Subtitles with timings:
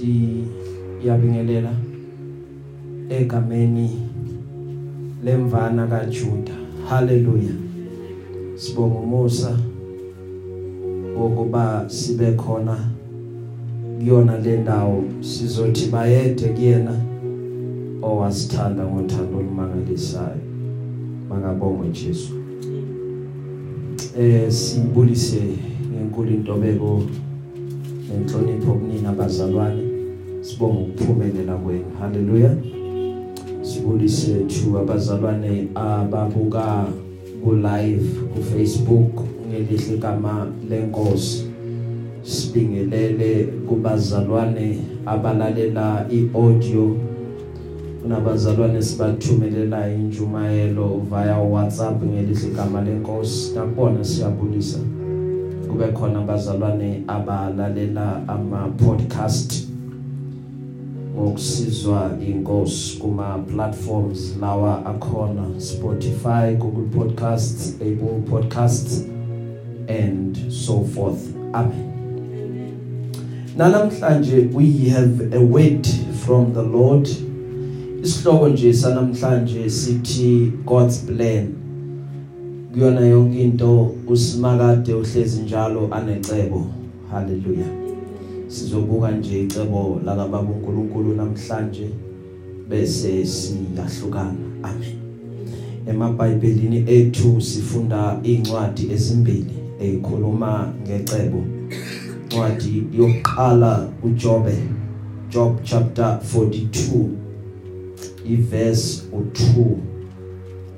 [0.00, 1.72] siyabingelela
[3.10, 3.90] egameni
[5.24, 6.52] lemvana kaJuda.
[6.88, 7.52] Haleluya.
[8.56, 9.58] Sibonga umusa
[11.18, 12.76] wokuba sibe khona
[13.98, 15.04] kuyona le ndawo.
[15.20, 16.96] Sizothi bayede kuyena
[18.02, 20.40] owasithanda ngothando olumangalisayo.
[21.28, 22.32] Makabongwe Jesu.
[24.18, 25.42] Eh sibulise
[25.92, 27.02] ngenkulu intobeko
[28.10, 29.89] nenhlonipho kunina abazalwane
[30.40, 31.84] sibonga ukuphumelela kwenu.
[32.00, 32.56] Haleluya.
[33.62, 36.84] Sibulise thu abazalwane ababuka
[37.44, 41.46] ku live ku Facebook ngelihle igama lenkosi.
[42.22, 46.96] Sibingelele kubazalwane abalalela iaudio.
[48.02, 53.54] Kunabazalwane sibathumelela injumayelo via WhatsApp ngelihle igama lenkosi.
[53.54, 54.78] Nakubona siyabulisa.
[55.68, 59.69] Kube khona abazalwane abalalela ama podcast
[61.20, 69.04] ngokusizwa inkosi kuma platforms lawa akhona Spotify, Google Podcasts, Apple Podcasts
[69.88, 71.36] and so forth.
[71.54, 71.90] Amen.
[73.56, 75.86] Namhlanje we have a word
[76.24, 77.08] from the Lord.
[78.02, 81.54] Isihloko nje sanamhlanje sithi God's plan.
[82.72, 86.66] Kuyona yonke into usimakade uhlezi njalo anecebo.
[87.10, 87.79] Hallelujah.
[88.50, 91.88] Sizobuka nje icebo la kababa uNkulunkulu namhlanje
[92.68, 94.34] bese siyahlukana.
[94.62, 94.96] Amen.
[95.86, 101.44] EmaBhayibhelini ethu sifunda incwadi ezimbili ezikhuluma ngecebo.
[102.22, 104.54] Incwadi yokuqala uJobe
[105.30, 107.08] Job chapter 42
[108.24, 109.64] iverse u2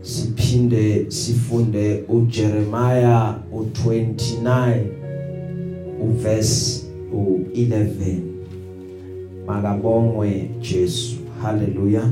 [0.02, 4.78] siphinde sifunde uJeremiah u29
[6.00, 6.81] uverse
[7.14, 8.16] u11
[9.46, 11.16] makabongwe Jesu.
[11.42, 12.10] Haleluya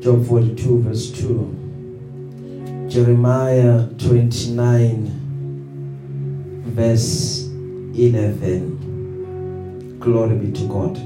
[0.00, 5.10] Job 42 verse 2 Jeremiah 29
[6.74, 7.48] verse
[7.94, 8.78] 11
[10.00, 10.98] Glory be to God.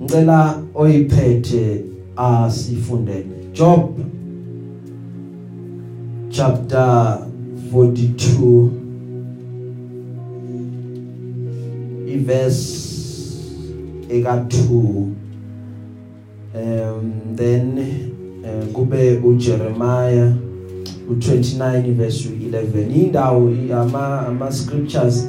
[0.00, 1.84] Ngicela oyiphethe
[2.20, 3.98] asifundele Job
[6.30, 7.18] chapter
[7.72, 8.68] 42
[12.06, 12.90] iverse
[14.08, 15.06] eka 2
[16.54, 17.78] um then
[18.44, 20.32] uh, kube uJeremiah
[21.10, 25.28] u29 verse 11 indawo ama ama scriptures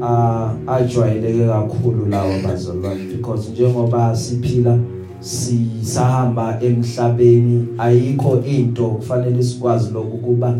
[0.00, 4.78] uh ajwayeleke kakhulu lawo bazalwane because njengoba siphila
[5.22, 7.66] sisahamba emhlabeni.
[7.78, 10.54] Ayikho into kufanele sikwazi lokhu kuba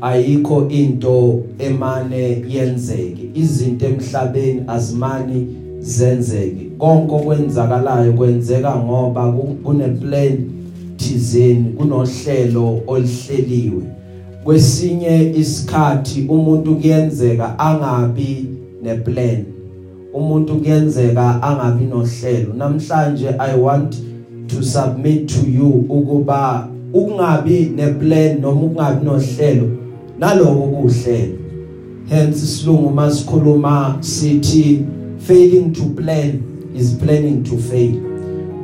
[0.00, 3.30] ayikho into emane yenzeke.
[3.34, 5.46] Izinto emhlabeni azimani
[5.80, 6.70] zenzeke.
[6.78, 9.32] Konke okwenzakalayo kwenzeka ngoba
[9.64, 10.50] kuneplan
[10.96, 13.82] thizeni kunohlelo olihleliwe
[14.44, 18.46] kwesinye isikhathi umuntu kuyenzeka angabi
[18.82, 19.44] neplan.
[20.14, 22.54] Umuntu kuyenzeka angabi nohlelo.
[22.54, 23.96] Namhlanje i want
[24.48, 29.68] to submit to you ukuba ukungabi neplan noma ukungabi nohlelo
[30.18, 31.34] naloko kuhlelo.
[32.08, 34.84] Hence isilungu masikhuluma sithi
[35.18, 36.42] failing to plan
[36.76, 37.94] is planning to fail.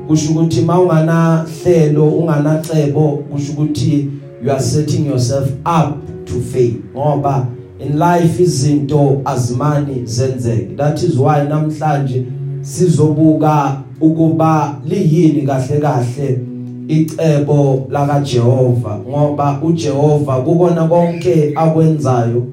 [0.09, 4.09] Kusho ukuthi mawungana hlelo unganacebo kusho ukuthi
[4.45, 7.47] you are setting yourself up to fail ngoba
[7.81, 10.77] in life izinto azimani zenzeke.
[10.77, 12.25] That is why namhlanje
[12.61, 16.39] sizobuka ukuba liyini kahle kahle
[16.89, 22.47] icebo laka Jehova ngoba uJehova kukona konke akwenzayo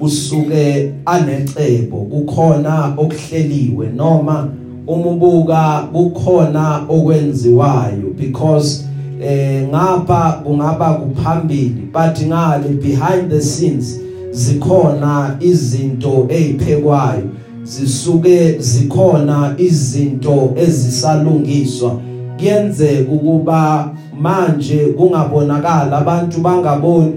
[0.00, 4.48] usuke anecebo kukhona okuhleliwe noma
[4.86, 8.84] umubuka kukhona okwenziwayo because
[9.22, 14.00] eh ngapha kungaba kuphambili but ngale behind the scenes
[14.36, 17.22] zikhona izinto eziphekwayo
[17.64, 22.00] zisuke zikhona izinto ezisalungiswa.
[22.38, 23.90] Kuyenzeka ukuba
[24.20, 27.12] manje kungabonakala abantu bangaboni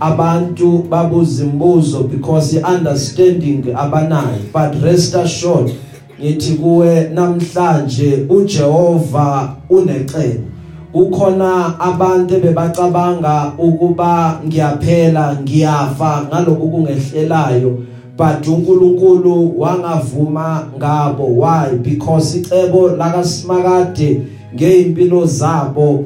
[0.00, 4.42] abantu babuza imibuzo because iunderstanding abanayo.
[4.52, 5.72] But rest assured
[6.20, 10.51] ngithi kuwe namhlanje uJehova unecebo.
[10.92, 17.78] Kukhona abantu bebacabanga ukuba ngiyaphela ngiyafa ngalokho kungehlelayo
[18.16, 21.26] but uNkulunkulu wangavuma ngabo.
[21.26, 21.76] Why?
[21.82, 24.20] Because icebo laka Simakade
[24.54, 26.04] ngeimpilo zabo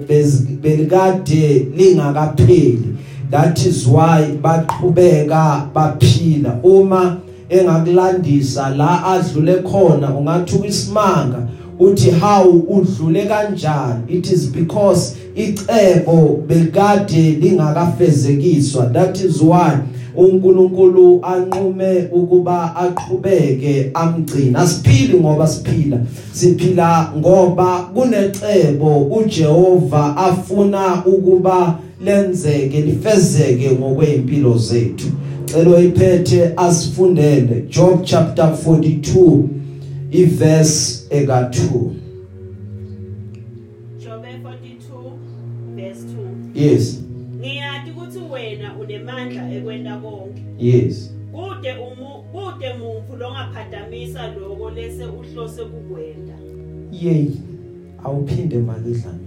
[0.60, 2.96] belikade lingakapheli.
[3.30, 6.60] That is why baqhubeka baphila.
[6.62, 7.16] Uma
[7.48, 11.48] engakulandisa la adlule khona ungathi isimanga
[11.78, 14.02] uthi how udlule kanjani?
[14.08, 18.92] It is because icebo bekade lingakafezekiswa.
[18.92, 19.78] That is why
[20.16, 24.58] uNkulunkulu anqume ukuba aqhubeke amgcina.
[24.58, 25.98] Asiphili ngoba siphila.
[26.32, 28.98] Siphila ngoba kunecebo.
[28.98, 35.06] uJehova afuna ukuba lenzeke lifezeke ngokweimpilo zethu.
[35.44, 39.55] Celo iphethe asifundele Job chapter 42
[40.10, 41.90] iverse eka 2
[43.98, 45.18] Job 42
[45.74, 47.02] verse 2 Yes.
[47.36, 50.42] Ngiyathi ukuthi wena unemandla ekwenda konke.
[50.58, 51.14] Yes.
[51.32, 56.34] Kude umu kude mumfu longaphadamisa lokho lese uhlose kukwenda.
[56.92, 57.30] Yey
[58.04, 59.26] awuphinde makidlami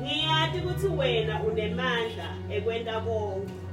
[0.00, 3.67] Ngiyathi ukuthi wena unemandla ekwenda konke.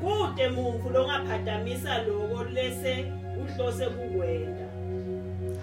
[0.00, 4.68] Kude mumfu longaphadamisa lokho lese uhlose kukwenda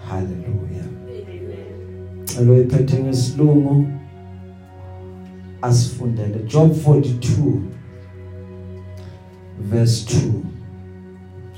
[0.08, 0.86] Hallelujah.
[1.08, 2.24] Amen.
[2.24, 3.88] Celo iphethe ngesilungu
[5.62, 6.38] asifundele.
[6.38, 7.60] Job 42
[9.60, 10.30] verse 2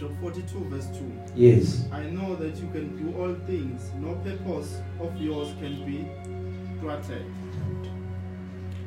[0.00, 1.02] Job 42 verse 2.
[1.36, 1.86] Yes.
[1.92, 6.06] I know that you can do all things, no purpose of yours can be
[6.81, 7.24] thwarted.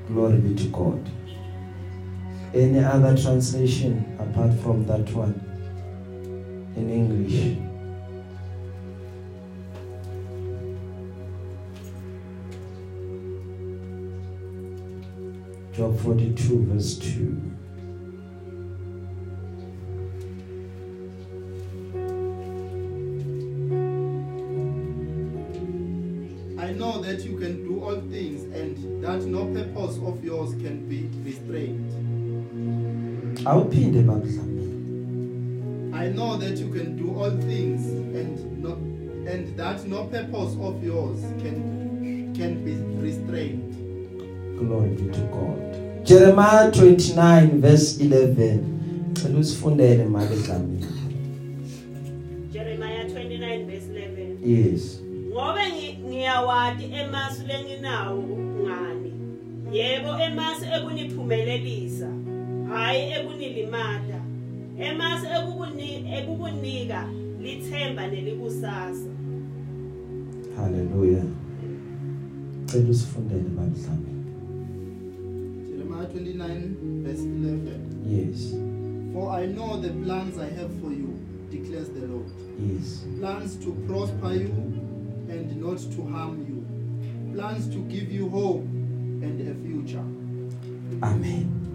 [0.08, 1.10] Glory be to God.
[2.54, 5.40] Any other translation apart from that one
[6.76, 7.58] in English?
[15.74, 17.61] Job 42 verse 2.
[33.72, 35.94] Awuphinde bakudlamini.
[35.94, 37.86] I know that you can do all things
[38.16, 38.74] and no
[39.32, 43.72] and that no purpose of yours can can be restrained.
[44.60, 46.06] Glory be to God.
[46.06, 49.14] Jeremiah 29 verse 11.
[49.14, 50.86] Cela usifundele manje dlamini.
[52.52, 55.00] Jeremiah 29 verse 11 Yes.
[55.32, 58.24] ngobe ngi- ngiyawati emasu lenginawo
[58.64, 59.12] ngani
[59.72, 62.08] yebo emasu ekuniphumelelisa
[62.74, 64.20] hayi ekunilimata
[64.80, 67.00] emasu ekukuni ekukunika
[67.44, 69.10] lithemba nelikusasa
[70.56, 71.24] Hallelujah.
[72.66, 74.24] Cela usifundele bakudlamini.
[75.68, 78.04] Jeremiah 29 verse 11.
[78.06, 78.54] Yes.
[79.14, 81.18] For I know the plans I have for you,
[81.50, 82.30] declares the Lord.
[82.60, 83.04] Yes.
[83.20, 84.52] Plans to prosper you
[85.30, 87.34] and not to harm you.
[87.34, 88.62] Plans to give you hope
[89.24, 90.06] and a future.
[91.02, 91.71] Amen.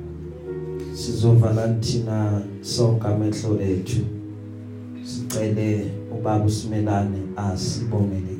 [0.95, 4.01] Sizovala thina sonke amehlo ethu.
[5.05, 8.36] Sicele ubaba usimelane asibongele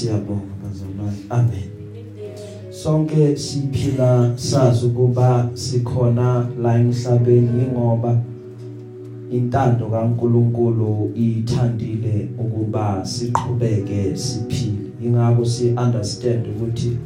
[0.00, 1.18] Siyabonga bazalwane.
[1.28, 1.68] Amen.
[2.70, 8.16] Sonke siphila sazi ukuba sikhona la emhlabeni ngoba
[9.30, 14.88] intando kaNkuluNkulu ithandile ukuba siqhubeke siphile.
[15.04, 16.96] Ingakho si understand ukuthi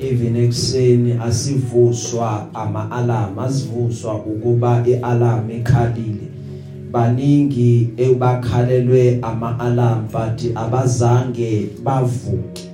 [0.00, 6.27] even ekseni asivuswa ama alarm asivuswa ukuba ialarm ikhalile
[6.92, 12.68] baningi ebakhalelwe ama alarm but abazange bavuke.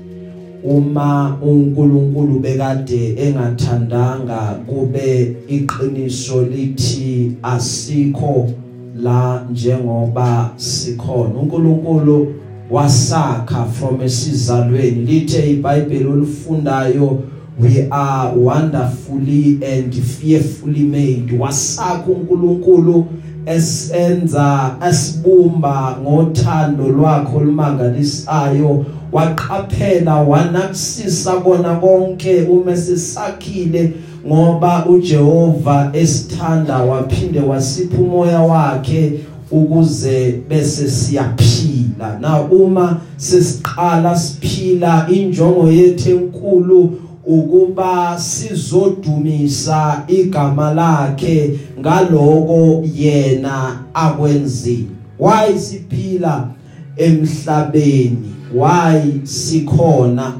[0.64, 8.50] Uma uNkulunkulu bekade engathandanga kube iqiniso lithi asikho
[8.96, 11.40] la njengoba sikhona.
[11.40, 12.34] uNkulunkulu
[12.70, 15.04] wasakha from esizalweni.
[15.04, 17.22] Lithe iBhayibheli olifundayo
[17.58, 21.38] we are wonderfully and fearfully made.
[21.38, 23.06] Wasakha uNkulunkulu
[23.46, 28.84] esenza asibumba ngothando lwakho olumangalisayo.
[29.12, 33.92] Waqaphela wanakusisa kona konke uma sisakhile
[34.26, 39.12] ngoba uJehova esithanda waphinde wasipha umoya wakhe
[39.50, 42.18] ukuze bese siyaphila.
[42.20, 46.92] Na uma sesiqala siphila injongo yethu enkulu
[47.26, 54.88] ukuba sizodumisa igama lakhe ngaloko yena akwenzile.
[55.18, 56.48] Why siphila
[56.96, 58.34] emhlabeni?
[58.54, 60.32] Why sikhona?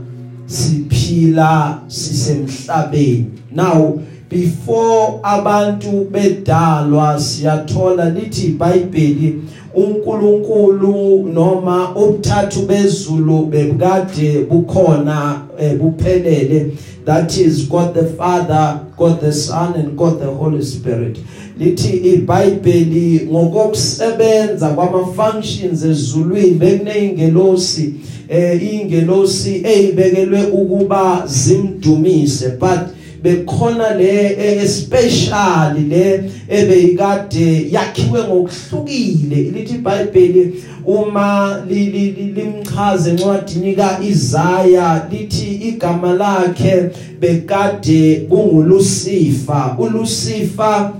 [0.47, 3.26] Siphila sisemhlabeni.
[3.53, 9.43] Now before abantu bedalwa siyathola lithi iBhayibheli
[9.76, 16.73] uNkulunkulu noma ubuthathu bezulu bebukade bukhona eh, buphelele.
[17.04, 21.19] That is God the Father God the Son and God the Holy Spirit.
[21.59, 27.95] Lithi iBhayibheli ngokusebenza kwama functions ezulwini bekuneyingelosi
[28.28, 32.94] eh ingelosi eyibekelwe ukuba zimdumise but
[33.25, 39.37] bekhona le especially le ebeyikade yakhiwe ngokuhlukile.
[39.37, 46.90] Lithi iBhayibheli uma limchaze encwadini kaIsaya lithi igama lakhe
[47.21, 50.93] bekade kungulusifa ulusifa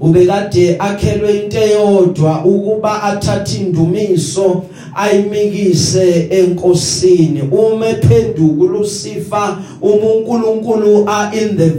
[0.00, 4.64] ubekade akhelwe into eyodwa ukuba athathe indumiso
[4.94, 7.42] ayimikise enkosini.
[7.52, 11.70] Uma ephenduka lusifa uMunkulunkulu a in the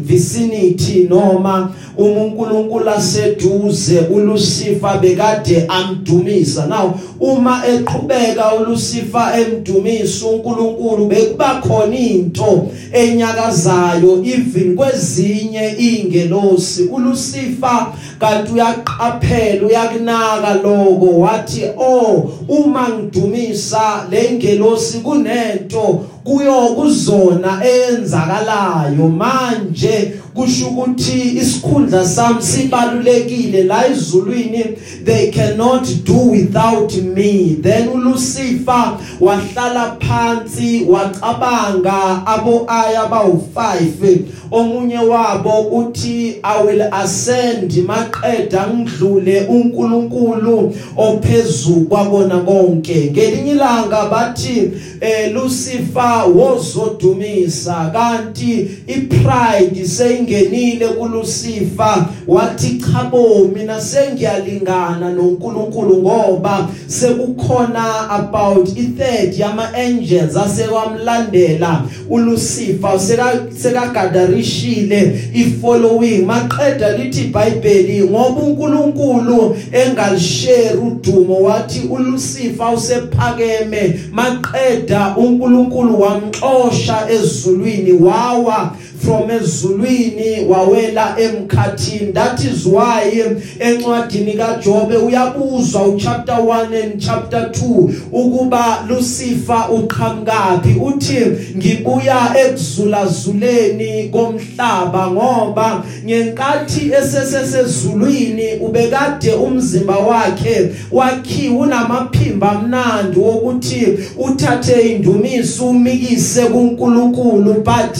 [0.00, 6.66] vicinity noma uMunkulunkulu aseduze uLucifer bekade amdumisa.
[6.66, 17.86] Now uma eqhubeka uLucifer emdumisa uNkulunkulu bekuba khona into enyakazayo even kwezinye ingelosi uLucifer
[18.20, 21.18] kanti uyaqaphela uyakunaka lokho.
[21.18, 22.30] Wathi oh
[22.64, 30.14] uma ngidumisa lengelosi kunento kuyo kuzona eyenzakalayo manje.
[30.38, 34.64] Kusho ukuthi isikhundla sami sibalulekile la izulwini
[35.04, 37.56] they cannot do without me.
[37.60, 44.18] Then uLucifer wahlala phansi wacabanga abo aya bawu5
[44.50, 53.10] omunye wabo uthi i will ascend maqeda ngidlule uNkulunkulu ophezulu kwabona konke.
[53.10, 59.84] Ngelinye ilanga bathi eh Lucifer wozodumisa kanti ipride
[60.28, 73.00] seyingenile kuLucifer wathi chabo mina sengiyalingana noNkulunkulu ngoba sekukhona about i-third yama angels asekwamlandela uLucifer
[73.00, 76.26] seka sekagadarishile ifollowing.
[76.26, 84.00] Maqeda lithi iBhayibheli ngoba uNkulunkulu engalishare udumo wathi uLucifer usephakeme.
[84.12, 92.12] Maqeda uNkulunkulu wamxosha ezulwini wawa from ezulwini wawela emkhathini.
[92.12, 93.24] That is why
[93.58, 101.26] encwadini kaJobe uyabuzwa uchapter 1 and chapter 2 ukuba Lucifer uqhamukapi uthi
[101.56, 115.68] ngibuya ekuzulazuleni komhlaba ngoba ngenkathi esesesezulwini ubekade umzimba wakhe wakhiwa unamaphimba amnandi wokuthi uthathe indumiso
[115.68, 117.94] umikise kuNkulunkulu but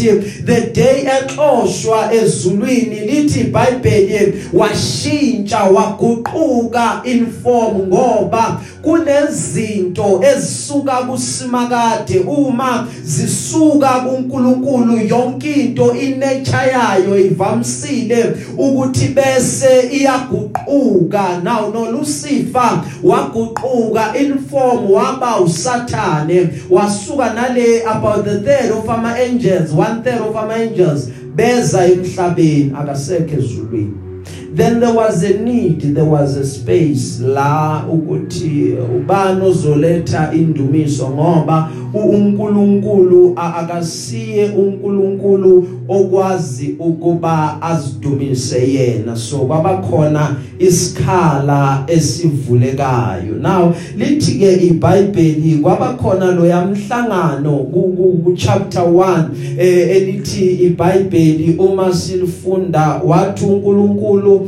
[0.44, 12.88] the day exoshwa ezulwini lithi iBhayibheli washintsha waguquka in form ngoba kunezinto ezisuka kusimakade uma
[13.04, 14.98] zisuka kuNkulunkulu.
[15.08, 21.42] Yonke into inature yayo ivamsile ukuthi bese iyaguquka.
[21.44, 29.18] Now no Lucifer waguquka in form waba usathane wasuka nale about the third of ama
[29.18, 34.07] angels one third of ama angels beza emhlabeni akasekho ezulwini.
[34.58, 41.70] Then there was a need there was a space la ukuthi ubani ozoletha indumiso ngoba
[41.94, 49.16] uNkulunkulu akasiye uNkulunkulu okwazi ukuba azidumise yena.
[49.16, 53.34] So kwabakhona isikhala esivulekayo.
[53.40, 59.24] Now lithi ke iBhayibheli kwabakhona lo yamhlangano ku chapter 1
[59.58, 64.47] eh, elithi iBhayibheli uma silifunda wathi uNkulunkulu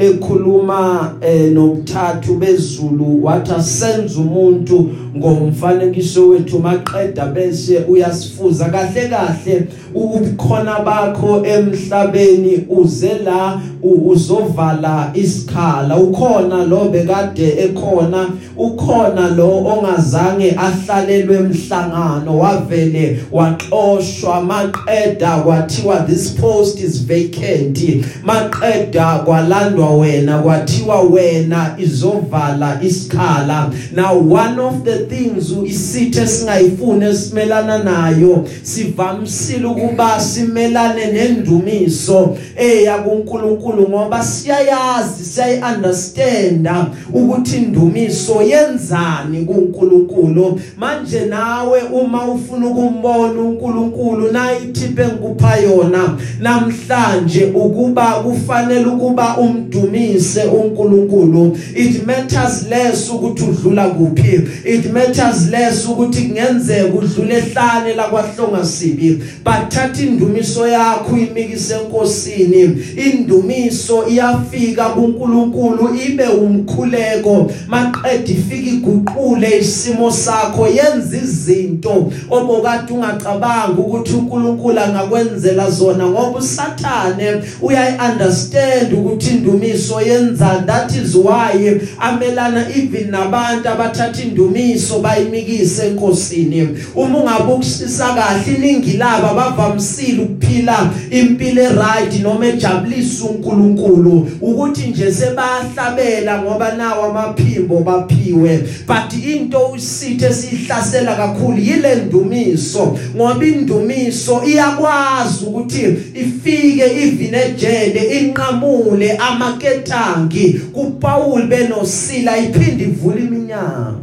[0.00, 8.64] ekhuluma eh, nobuthathu bezulu wathi senze umuntu ngomfanekiso wethu maqeda bese uyasifuza.
[8.64, 15.96] Kahle kahle ubukhona bakho emhlabeni uze la uzovala isikhala.
[15.96, 26.80] Ukhona lo bekade ekhona ukhona lo ongazange ahlalelwe emhlangano wavele waxoshwa maqeda kwathiwa this post
[26.80, 27.78] is vacant.
[28.24, 33.70] Maqeda kwalandwa wabizwa wena kwathiwa wena izovala isikhala.
[33.92, 42.36] Now one of the things isithe singayifuni esimelana nayo sivamisile ukuba simelane nendumiso.
[42.56, 50.60] Eya kuNkulunkulu ngoba siyayazi siyayiunderstanda ukuthi indumiso yenzani kuNkulunkulu.
[50.78, 59.36] Manje nawe uma ufuna ukumbona uNkulunkulu nayithiphe ngikupha yona namhlanje ukuba kufanele ukuba
[59.80, 61.56] umdumise uNkulunkulu.
[61.74, 64.48] It matters less ukuthi udlula kuphi.
[64.64, 69.22] It matters less ukuthi kungenzeka udlule ehlane lakwahlonga sibi.
[69.44, 72.76] But thatha indumiso yakho uyimikise enkosini.
[72.96, 77.50] Indumiso iyafika kuNkulunkulu ibe umkhuleko.
[77.68, 87.42] Maqedwe ifika iguqule isimo sakho yenza izinto obokade ungacabanga ukuthi uNkulunkulu angakwenzela zona ngoba usathane
[87.62, 96.68] uyayiunderstand ukuthi indumiso yenza that is why amelana even nabantu abathatha indumiso bayimikise enkosini.
[96.94, 104.28] Uma ungabe ukusisa kahle iningi laba bavamisile ukuphila impilo eright noma ejabulisa uNkulunkulu.
[104.40, 108.58] Ukuthi nje sebahlabela ngoba nawo amaphimbo baphiwe.
[108.86, 115.80] But into usithe sihlasela kakhulu yile ndumiso ngoba indumiso iyakwazi ukuthi
[116.14, 119.18] ifike even ejele inqamule
[119.50, 124.00] amaketangi kuPaul benosila iphinde ivule iminyango.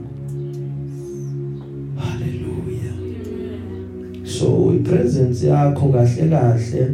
[1.96, 2.94] Haleluya
[4.24, 6.92] so ipresence yakho kahle kahle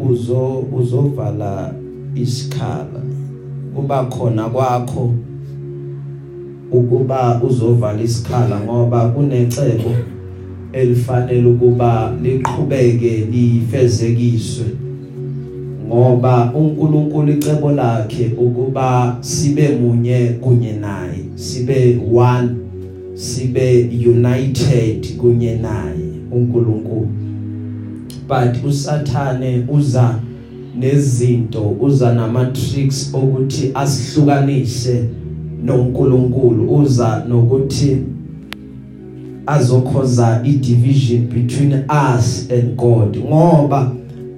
[0.00, 1.74] uzo uzovala
[2.14, 3.02] isikhala.
[3.74, 5.14] Kuba khona kwakho
[6.72, 9.94] ukuba uzovala isikhala ngoba kunecebo
[10.72, 14.83] elifanele ukuba liqhubeke lifezekiswe.
[15.86, 22.48] Ngoba uNkulunkulu icebo lakhe ukuba sibe munye kunye naye sibe one
[23.14, 27.08] sibe united kunye naye uNkulunkulu.
[28.28, 30.18] But usathane uza
[30.78, 35.04] nezinto uza nama tricks ukuthi asihlukanise
[35.64, 37.96] noNkulunkulu uza nokuthi
[39.46, 41.72] azokhoza idivision between
[42.14, 43.18] us and God.
[43.18, 43.92] Ngoba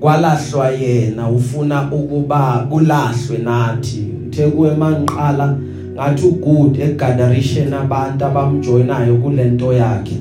[0.06, 4.04] kwalahlwa yena ufuna ukuba kulahlwe nathi.
[4.26, 5.56] Uthe kuwe manqala
[5.94, 10.16] ngathi ugood egatheration abantu abamjoinayo kulento yakhe.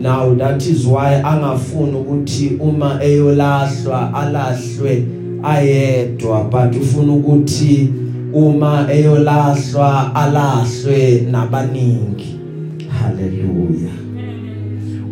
[0.00, 5.06] Now that is why angafuni ukuthi uma eyolahlwa alahlwe
[5.42, 7.92] ayedwa but ufuna ukuthi
[8.34, 12.38] uma eyolahlwa alahlwe nabaningi.
[12.88, 14.01] Haleluya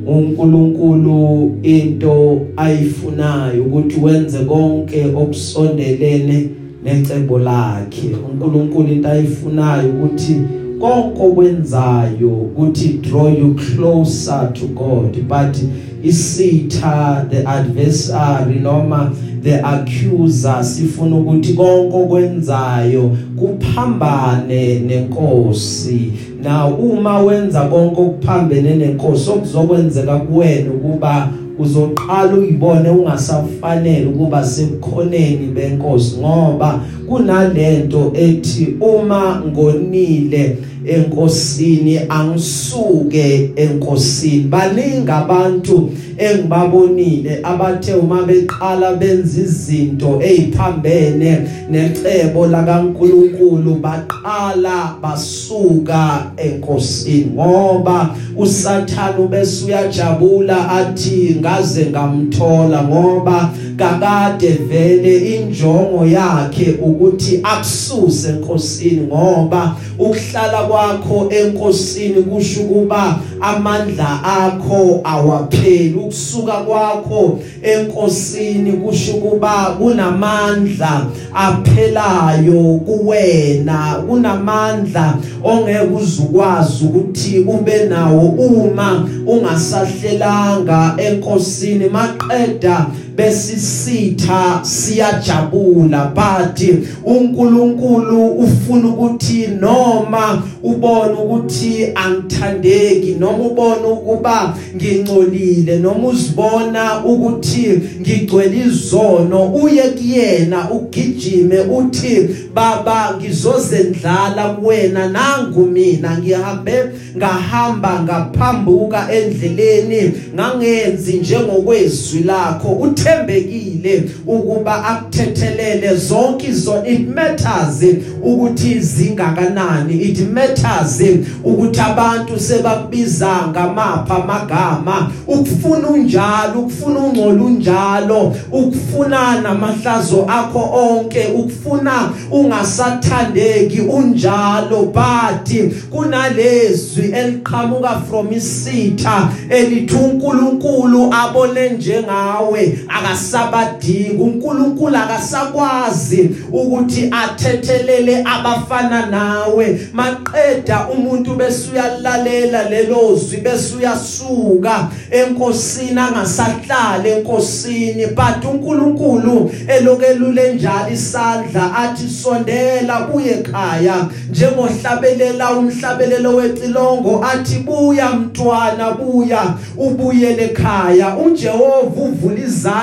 [0.07, 6.49] uNkulunkulu into ayifunayo ukuthi wenze konke okusondelene
[6.85, 8.09] necebo lakhe.
[8.33, 10.37] uNkulunkulu into ayifunayo ukuthi
[10.81, 15.57] konke okwenzayo ukuthi draw you closer to God but
[16.03, 26.13] isitha the adversary noma the accuser sifuna ukuthi konke okwenzayo kuphambane nenkosi.
[26.43, 36.17] Na uma wenza konke okuphambene nenkosi okuzokwenzeka kuwena ukuba uzoqala uyibone ungasafanele ukuba sebukhoneni benkosi
[36.19, 44.45] ngoba kunalento ethi uma ngonile enkosini angisuke enkosini.
[44.45, 58.15] Baningi abantu engibabonile abathe uma beqala benza izinto eziphambene necebo lakaNkuluNkulu baqala basuka enkosini ngoba
[58.37, 69.77] usathana bese uyajabula athi ngaze ngamthola ngoba kakade vele injongo yakhe ukuthi akususe enkosini ngoba
[69.99, 75.95] ukuhlala kwakho enkosini kusho ukuba amandla akho awapheli.
[75.95, 89.09] Ukusuka kwakho enkosini kusho ukuba kunamandla aphelayo kuwena kunamandla ongeke uzukwazi ukuthi ube nawo uma
[89.27, 91.89] ungasahlelanga enkosini.
[91.89, 92.87] Maqeda
[93.21, 96.61] besisitha siyajabula but
[97.05, 108.59] uNkulunkulu ufuna ukuthi noma ubone ukuthi angithandeki noma ubone ukuba ngingcolile noma uzibona ukuthi ngigcwele
[108.67, 116.85] izono uye kuyena ugijime uthi baba ngizozendlala kuwena nangu mina ngihambe
[117.17, 122.69] ngahamba ngaphambuka endleleni ngangenzi njengokwezwi lakho.
[122.69, 127.83] Uthe uthembekile ukuba akuthethelele zonke izo it matters
[128.23, 129.95] ukuthi zingakanani.
[130.03, 131.01] It matters
[131.45, 135.11] ukuthi abantu sebakubiza ngamapha amagama.
[135.27, 144.91] Ukufuna unjalo ukufuna ungcola unjalo ukufuna namahlazo akho onke ukufuna ungasathandeki unjalo.
[144.91, 145.51] But
[145.91, 152.79] kunalezwi eliqhamuka from isitha elithi uNkulunkulu abone njengawe.
[153.01, 159.81] Akasabadingi uNkulunkulu akasakwazi ukuthi athethelele abafana nawe.
[159.93, 168.07] Maqeda umuntu bese uyalalela lelo zwi bese uyasuka enkosini angasahlala enkosini.
[168.07, 174.09] But uNkulunkulu elokelule njalo isandla athi sondela kuye ekhaya.
[174.31, 181.17] Njengohlabelela umhlabelelo wecilongo athi buya mntwana buya ubuyele ekhaya.
[181.17, 182.80] uJehova uvula izandla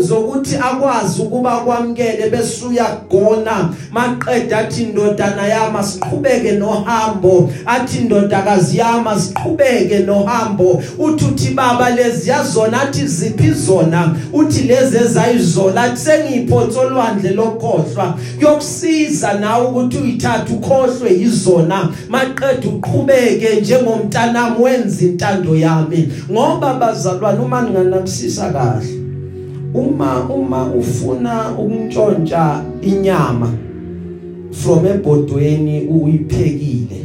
[0.00, 7.50] zokuthi akwazi ukuba kwamkele bese uyagona maqeda athi indodana yami siqhubeke nohambo.
[7.66, 10.82] Athi indodakazi yami siqhubeke nohambo.
[10.98, 14.14] Uthi uthi baba lezi yazona athi ziphi zona?
[14.32, 18.14] Uthi lezi ezayizona athi sengiphothe olwandle lokhohlwa.
[18.40, 21.88] Yokusiza nawe ukuthi uyithathe ukhohlwe yizona.
[22.08, 26.08] Maqeda uqhubeke njengomntanami wenza intando yami.
[26.30, 28.93] Ngoba bazalwane uma ninganakusisa kahle.
[29.74, 33.52] Uma uma ufuna ukuntshontsha inyama
[34.50, 37.04] from ebhodweni uyiphekile.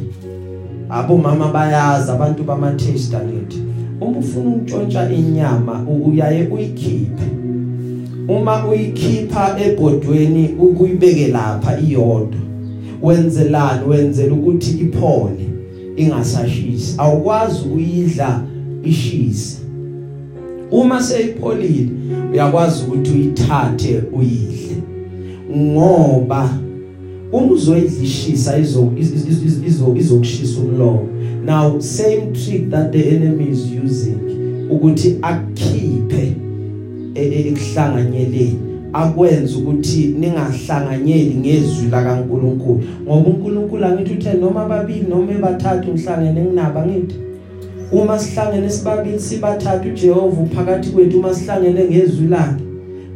[0.89, 3.53] Abo mama bayazi abantu bama testament
[4.01, 7.27] uma ufuna ukuntshontsha inyama uyaye uyikhiphe.
[8.27, 12.39] Uma uyikhipha ebhodweni ukuyibeke lapha iyodwa
[13.01, 13.87] wenzelani?
[13.87, 15.49] Wenzela ukuthi iphole
[15.97, 16.95] ingasashisi.
[16.97, 18.41] Awukwazi ukuyidla
[18.83, 19.68] ishisi
[20.71, 21.89] uma seyipholile
[22.33, 24.75] uyakwazi ukuthi uyithathe uyidle.
[25.57, 26.49] Ngoba
[27.31, 28.91] uma uzoyidlishisa izo
[29.67, 31.07] izo izokushisa umlomo.
[31.45, 34.19] Now same trick that the enemy is using
[34.69, 36.35] ukuthi akukhiphe
[37.15, 38.59] ekuhlanganyeleni.
[38.93, 46.41] Akwenza ukuthi ningahlanganyeli ngezwi la kaNkuluNkulu ngoba uNkulunkulu angithi uthe noma ababili noma ebathathu ngihlangene
[46.41, 47.15] nginaba ngithi
[47.91, 52.63] uma sihlangene sibabili sibathathu uJehova uphakathi kwethu uma sihlangene ngezwi lakhe.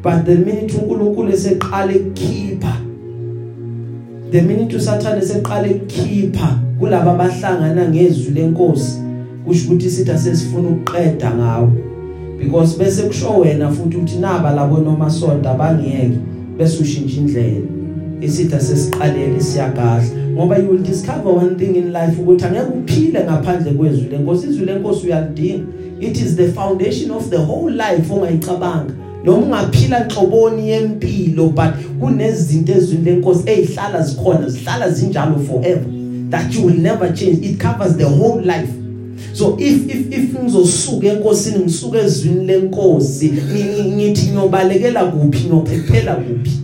[0.03, 2.77] But the minute uNkulunkulu eseqala ukukhipha
[4.31, 8.99] the minute usathane eseqala ukukhipha kulabo abahlangana ngezwi lenkosi
[9.45, 11.71] kusho ukuthi sitha sesifuna ukuqeda ngawo.
[12.39, 16.17] Because bese kusho wena futhi uthi naba labo noma sonto bangiyeke
[16.57, 17.67] bese ushintsha indlela.
[18.21, 20.22] Isitha sesiqalele siyagahla.
[20.33, 24.47] Ngoba you will discover one thing in life ukuthi angeke uphile ngaphandle kwezwi lenkosi.
[24.47, 25.63] Izwi lenkosi uyalidinga.
[25.99, 28.93] It is the foundation of the whole life ongayicabanga.
[29.23, 35.85] Noma ungaphila nhloboni yempilo but kunezinto ezwini lenkosi ezihlala zikhona zihlala zinjalo forever
[36.29, 37.45] that you will never change.
[37.45, 38.69] It covers the whole life.
[39.33, 43.33] So if if if ngizosuka enkosini ngisuka ezwini lenkosi
[43.95, 46.62] ngithi ngiyobalekela kuphi ngiyophephela kuphi?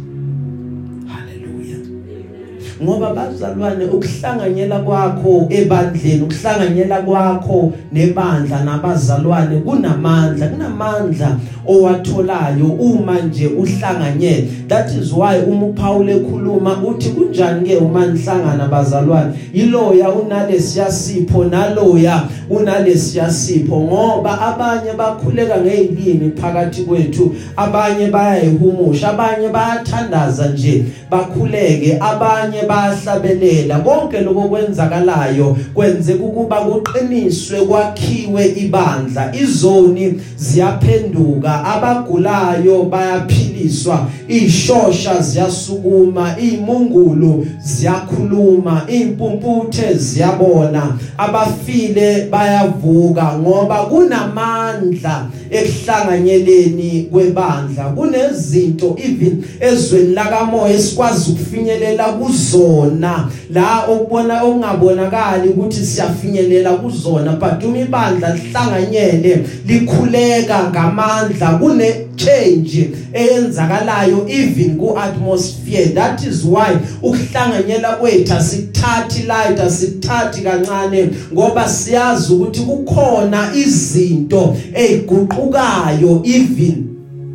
[2.83, 11.37] Ngoba bazalwane ukuhlanganyela kwakho ebandleni ukuhlanganyela kwakho nebandla nabazalwane kunamandla kunamandla
[11.67, 18.67] owatholayo uma nje uhlanganyela that is why uma uPaul ekhuluma uthi kunjani ke uma nihlangana
[18.67, 19.33] bazalwane?
[19.53, 30.85] Yiloya unalesiyasipho naloya unalesiyasipho ngoba abanye bakhuleka ngezilimi phakathi kwethu abanye bayayihumusha abanye bayathandaza nje
[31.09, 39.35] bakhuleke abanye bayahlabelela konke lokwenzakalayo kwenzeka ukuba kuqiniswe kwakhiwe ibandla.
[39.41, 57.07] Izoni ziyaphenduka abagulayo bayaphiliswa ishosha ziyasukuma imungulu ziyakhuluma impumputhe ziyabona abafile bayavuka ngoba kunamandla ekuhlanganyeleni
[57.11, 57.83] kwebandla.
[57.95, 62.11] Kunezinto even ezweni lakamoya esikwazi ukufinyelela
[62.59, 63.29] kuzona.
[63.53, 74.25] La okubona okungabonakali ukuthi siyafinyelela kuzona but uma ibandla lihlanganyele likhuleka ngamandla kune change eyenzakalayo
[74.29, 82.61] even ku atmosphere that is why ukuhlanganyela kwethu asikuthathi light asikuthathi kancane ngoba siyazi ukuthi
[82.61, 86.85] kukhona izinto eziguqukayo even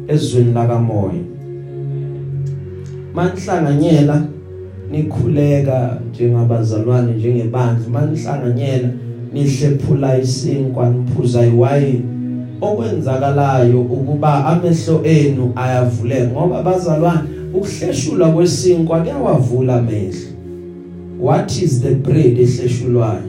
[0.08, 1.24] ezweni lakamoya.
[3.14, 4.22] Manihlanganyela
[4.94, 7.88] nikhuleka njengabazalwane njengebandla.
[7.92, 8.88] Manihlanganyela
[9.32, 12.04] nihlephula isinkwa niphuza iwayini.
[12.60, 20.28] Okwenzakalayo ukuba amehlo enu ayavuleka ngoba bazalwane ukuhleshulwa kwesinkwa kuyawavula amehlo.
[21.20, 23.22] What is the bread ehleshulwayo?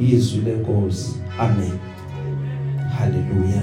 [0.00, 1.12] Izwi lenkosi.
[1.38, 1.78] Amen.
[2.98, 3.62] Haleluya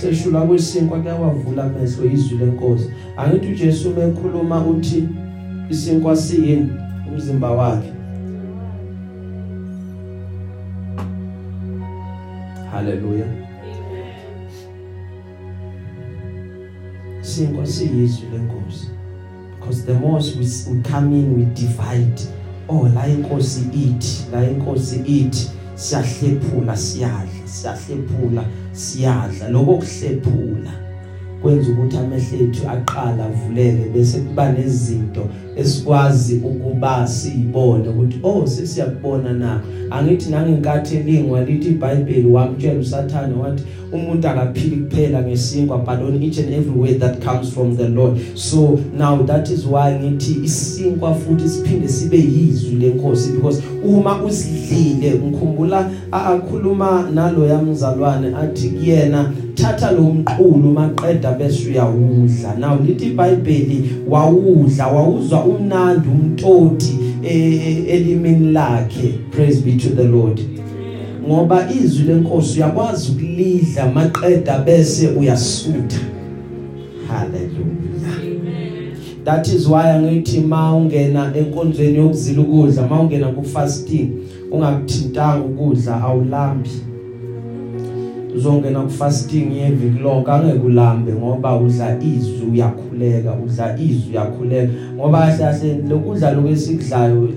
[0.00, 2.90] hleshulwa kwesinkwa kuyawavula amehlo izwi lenkosi.
[3.16, 5.04] Angithi uJesu umekhuluma uthi
[5.70, 6.72] isinkwa siyini
[7.08, 7.92] umzimba wakhe.
[12.72, 13.26] Haleluya.
[17.22, 18.86] Isinkwa siyizwi lenkosi.
[19.58, 22.20] Because the most we, we come in we divide.
[22.68, 30.89] Oh la inkosi ithi la inkosi ithi siyahlephula siyadla siyahlephula siyadla lokho kuhlephula
[31.42, 35.24] kwenza ukuthi amehlo ethu aqala avuleke bese kuba nezinto
[35.56, 39.60] esikwazi ukuba siyibone ukuthi oh sesiyakubona na?
[39.90, 46.38] Angithi nangenkathi elingwa lithi iBhayibheli wamtshela uSathane wathi umuntu akaphili kuphela ngesinkwa but on each
[46.38, 48.20] and every word that comes from the Lord.
[48.34, 55.14] So now that is why ngithi isinkwa futhi siphinde sibe yizwi lenkosi because uma usidlile
[55.14, 63.90] ngikhumbula akhuluma nalo yamzalwane athi kuyena thatha lo mqulu maqeda bese uyawudla now lithi iBhayibheli
[64.08, 69.14] wawudla wawuzwa umnandi umtoti elimini lakhe.
[69.30, 70.40] Praise be to the Lord.
[71.26, 76.00] Ngoba izwi lenkosi uyakwazi ukulidla maqeda bese uyasutha.
[77.08, 77.70] Hallelujah.
[79.24, 84.10] That is why angithi maungena enkonzweni yokuzila ukudla maungena ku fasting
[84.50, 86.70] ungakuthintanga ukudla awulambi.
[88.36, 94.72] Uzongena ku fasting yeviki lonke angeke ulambe ngoba udla izwi uyakhuleka udla izwi uyakhuleka.
[94.96, 97.28] Ngoba kahle kahle lokudla lokwesikudlayo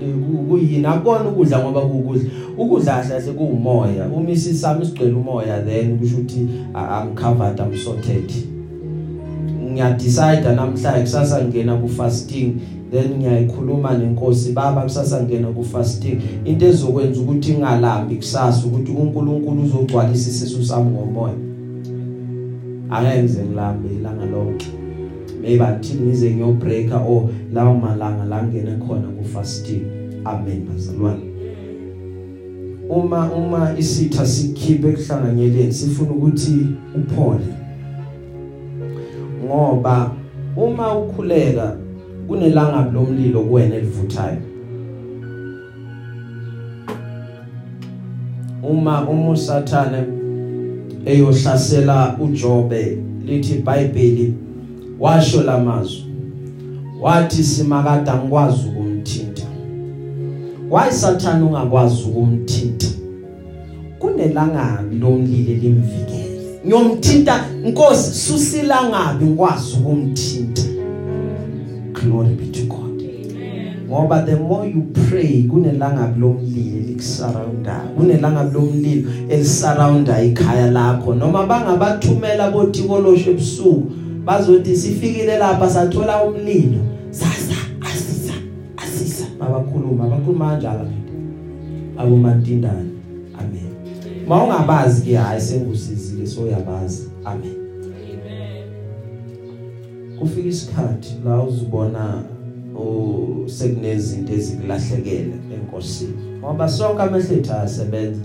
[0.48, 0.86] kuyini?
[0.86, 2.30] Akona ukudla ngoba kukudla.
[2.58, 8.32] Ukudla kahle kahle kuumoya uma isisami sigcwele umoya then kusho ukuthi i'm covered i'm sorted.
[9.72, 12.60] Ngiyadecide namhlanje kusasa ngena ku fasting
[12.94, 19.62] then ngiyayikhuluma nenkosi baba kusasa ngena ku fasting into ezokwenza ukuthi ingalambi kusasa ukuthi uNkulunkulu
[19.62, 21.34] uzogcwalisa isisu sami ngomoya.
[22.90, 24.66] Angenze ngilambe ilanga lonke.
[25.42, 29.82] Maybe until ngize ngiyo breaker or lawo malanga la ngene khona ku fasting
[30.24, 31.24] amen bazalwane.
[32.88, 37.46] Uma uma isitha sikhiphe kuhlanganyeleni sifuna ukuthi uphole.
[39.44, 40.10] Ngoba
[40.56, 41.83] uma ukhuleka
[42.28, 44.38] kunelangabi lomlilo kuwena elivuthayo.
[48.62, 50.04] Uma umusathane
[51.04, 54.34] eyohlasela uJobe lithi iBhayibheli
[55.00, 56.04] washo lamazwi
[57.00, 59.42] wathi simakade angikwazi ukumthinta.
[60.70, 62.86] Wayisathana ungakwazi ukumthinta.
[63.98, 66.24] Kunelangabi lomlilo limvikele
[66.66, 70.62] ngiyomthinta inkosi susilangabi ngikwazi ukumthinta.
[71.94, 73.00] Glory be to God.
[73.88, 81.14] Ngoba the more you pray kunelangabi lomlilo likusurrounda kunelangabi lomlilo elisurrounda ikhaya lakho.
[81.14, 83.92] Noma bangabathumela botikolosho ebusuku
[84.24, 86.80] bazothi sifikile lapha sathola umlilo.
[87.10, 88.34] Sasa asisa
[88.76, 89.26] asisa.
[89.40, 90.90] Abakhuluma abakhuluma kanjalo
[91.98, 92.90] abomantindane
[93.38, 93.70] amen.
[94.28, 97.53] Mawungabazi ke hayi sengusizile so uyabazi amen.
[100.24, 102.22] Kufika isikhathi la uzibona
[103.46, 106.12] sekunezinto ezikulahlekele enkosini.
[106.40, 108.20] Ngoba sonke amehlo ethu ayasebenza.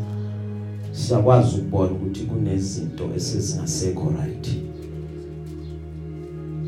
[0.92, 4.48] Siyakwazi ukubona ukuthi kunezinto esezingasekho right.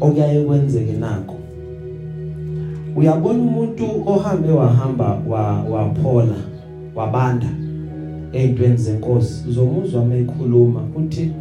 [0.01, 1.35] Okuyaye kwenzeke nako
[2.95, 5.21] uyabona umuntu ohambe wahamba
[5.71, 6.35] waphola
[6.95, 7.49] wabanda
[8.33, 9.49] ezintweni zenkosi.
[9.49, 11.31] Uzomuzwa mekhuluma uthi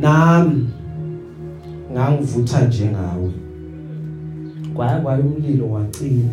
[0.00, 0.66] nami
[1.94, 3.30] ngangivutha njengawe
[4.74, 6.30] kwaya kwaye umlilo wacina.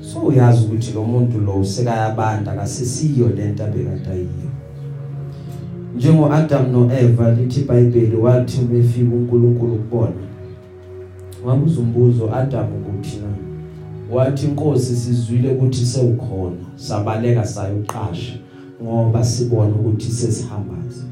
[0.00, 4.50] So uyazi ukuthi lo muntu lo usekayabanda kasisiyo lento abekade ayiyo.
[5.96, 10.22] Njengo Adam no Eva lithi iBhayibheli wathi umefika uNkulunkulu kubona
[11.44, 13.30] wabuza umbuzo Adam ukuthi na?
[14.16, 18.38] Wathi inkosi sizwile ukuthi sewukhona sabaleka sayoqasha
[18.82, 21.09] ngoba sibona ukuthi sesihambaza.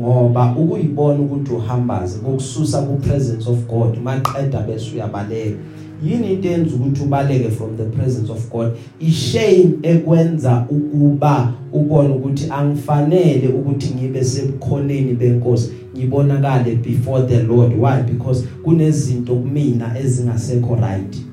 [0.00, 5.58] Ngoba ukuyibona ukuthi uhambaze kokususa ku presence of God maqeda bese uyabaleka.
[6.04, 8.76] Yini into enza ukuthi ubaleke from the presence of God?
[9.00, 17.72] Ishame ekwenza ukuba ubone ukuthi angifanele ukuthi ngibe sebukhoneni benkosi ngibonakale before the Lord.
[17.72, 18.02] Why?
[18.02, 21.27] Because kunezinto kumina ezingasekho right.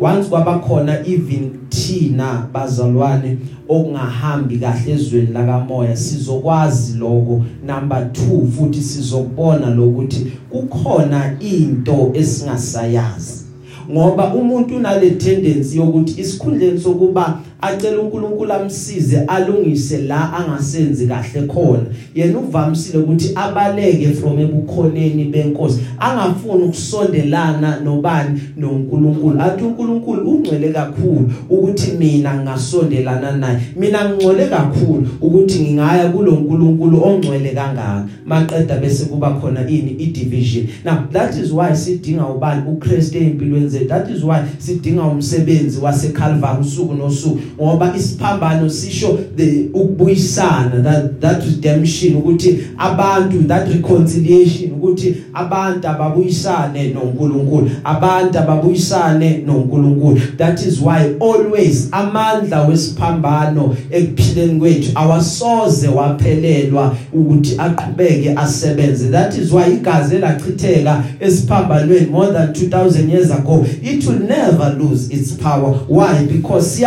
[0.00, 7.44] Once kwabakhona even thina bazalwane okungahambi kahle ezweni lakamoya sizokwazi lokho.
[7.66, 13.44] Number 2 futhi sizokubona lokuthi kukhona into esingasayazi.
[13.90, 21.84] Ngoba umuntu unale tendency yokuthi isikhundleni sokuba acela uNkulunkulu amsize alungise la angasenzi kahle khona.
[22.14, 25.80] Yena uvamisile ukuthi abaleke from ebukhoneni benkosi.
[25.98, 28.40] Angafuni ukusondelana nobani?
[28.56, 29.40] noNkulunkulu.
[29.40, 33.58] Athi uNkulunkulu ungcwele kakhulu ukuthi mina ngingasondelana naye.
[33.76, 38.06] Mina ngingcole kakhulu ukuthi ngingaya kulo nkulunkulu ongcwele kangaka.
[38.26, 40.66] Maqeda bese kuba khona ini i-division.
[40.84, 42.62] Now that is why sidinga ubani?
[42.68, 43.88] uKristu empilweni zethu.
[43.88, 47.47] That is why sidinga umsebenzi waseCalvary usuku nosuku.
[47.60, 56.88] Ngoba isiphambano sisho the ukubuyisana that that redemption ukuthi abantu that reconciliation ukuthi abantu ababuyisane
[56.88, 60.20] noNkulunkulu abantu ababuyisane noNkulunkulu.
[60.36, 69.10] That is why always amandla wesiphambano ekuphileni kwethu awasoze waphelelwa ukuthi aqhubeke asebenze.
[69.10, 75.14] That is why igazi elachitheka esiphambanweni more than 2000 years ago it will never lose
[75.14, 75.74] its power.
[75.88, 76.26] Why?
[76.26, 76.82] Because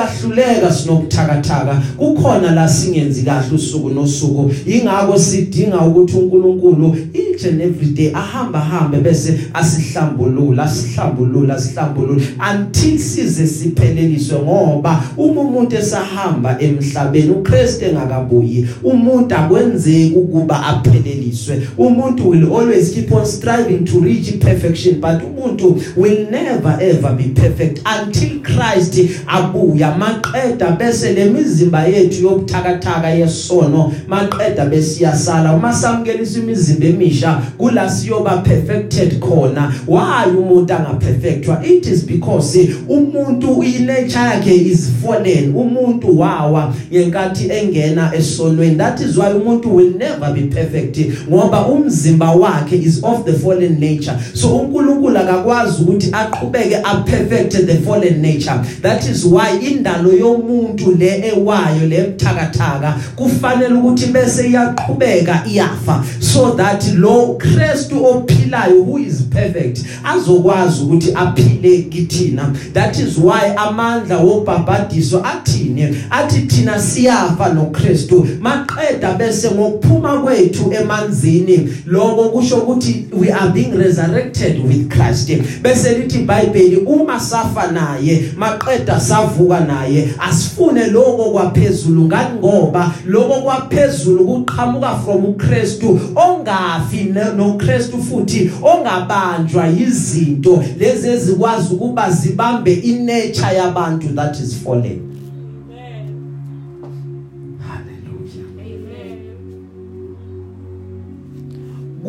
[0.52, 4.52] siyahluleka sinokuthakathaka kukhona la singenzi kahle usuku nosuku.
[4.66, 12.22] Ingakho sidinga ukuthi uNkulunkulu each and every day ahamba hambe bese asihlambulula asihlambulula asihlambulula
[12.54, 18.68] until size sipheleliswe ngoba uma umuntu esahamba emhlabeni uKristu engakabuyi.
[18.84, 25.82] Umuntu akwenzeki ukuba apheleliswe umuntu will always keep on striving to reach perfection but umuntu
[25.98, 29.98] will never ever be perfect until Christ abuya.
[30.42, 35.54] Maqeda bese lemizimba yethu yobuthakathaka yesono maqeda besiyasala.
[35.54, 39.74] Uma samkelisa imizimba emisha kula siyoba perfected khona.
[39.88, 41.66] Why umuntu angaperfectwa?
[41.66, 42.58] It is because
[42.90, 45.54] umuntu inature yakhe is fallen.
[45.56, 48.78] Umuntu wawa yenkathi engena esonweni.
[48.78, 50.98] That is why umuntu will never be perfect
[51.30, 54.20] ngoba umzimba wakhe is of the fallen nature.
[54.34, 58.62] So uNkulunkulu akakwazi ukuthi aqhubeke aperfect the fallen nature.
[58.82, 66.04] That is why indalo yomuntu le ewayo lemthakathaka kufanele ukuthi bese iyaqhubeka iyafa.
[66.20, 72.54] So that lo Kristu ophilayo who is perfect azokwazi ukuthi aphile kithina.
[72.74, 75.98] That is why amandla wobhabhadiso athini?
[76.10, 81.70] Athi thina siyafa noKristu maqeda bese ngokuphuma kwethu emanzini.
[81.86, 88.34] Lokho kusho ukuthi we are being resurrected with Christ bese lithi iBhayibheli uma safa naye
[88.38, 92.02] maqeda savuka naye asifune lokho kwaphezulu.
[92.06, 92.40] Ngani?
[92.40, 102.74] Ngoba lokho kwaphezulu kuqhamuka from uKristu ongafi noKristu futhi ongabanjwa izinto lezi ezikwazi ukuba zibambe
[102.74, 105.11] inature yabantu that is fallen.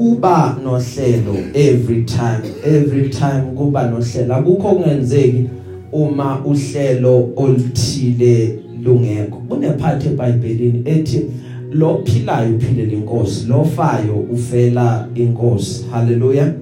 [0.02, 4.34] Kuba nohlelo every time every time kuba nohlelo.
[4.34, 5.48] Akukho kungenzeki
[5.92, 9.36] uma uhlelo oluthile lungekho.
[9.48, 11.26] Kunephathi eBhayibhelini ethi
[11.72, 15.84] lo philayo uphilela inkosi lo fayo ufela inkosi.
[15.90, 16.52] Haleluya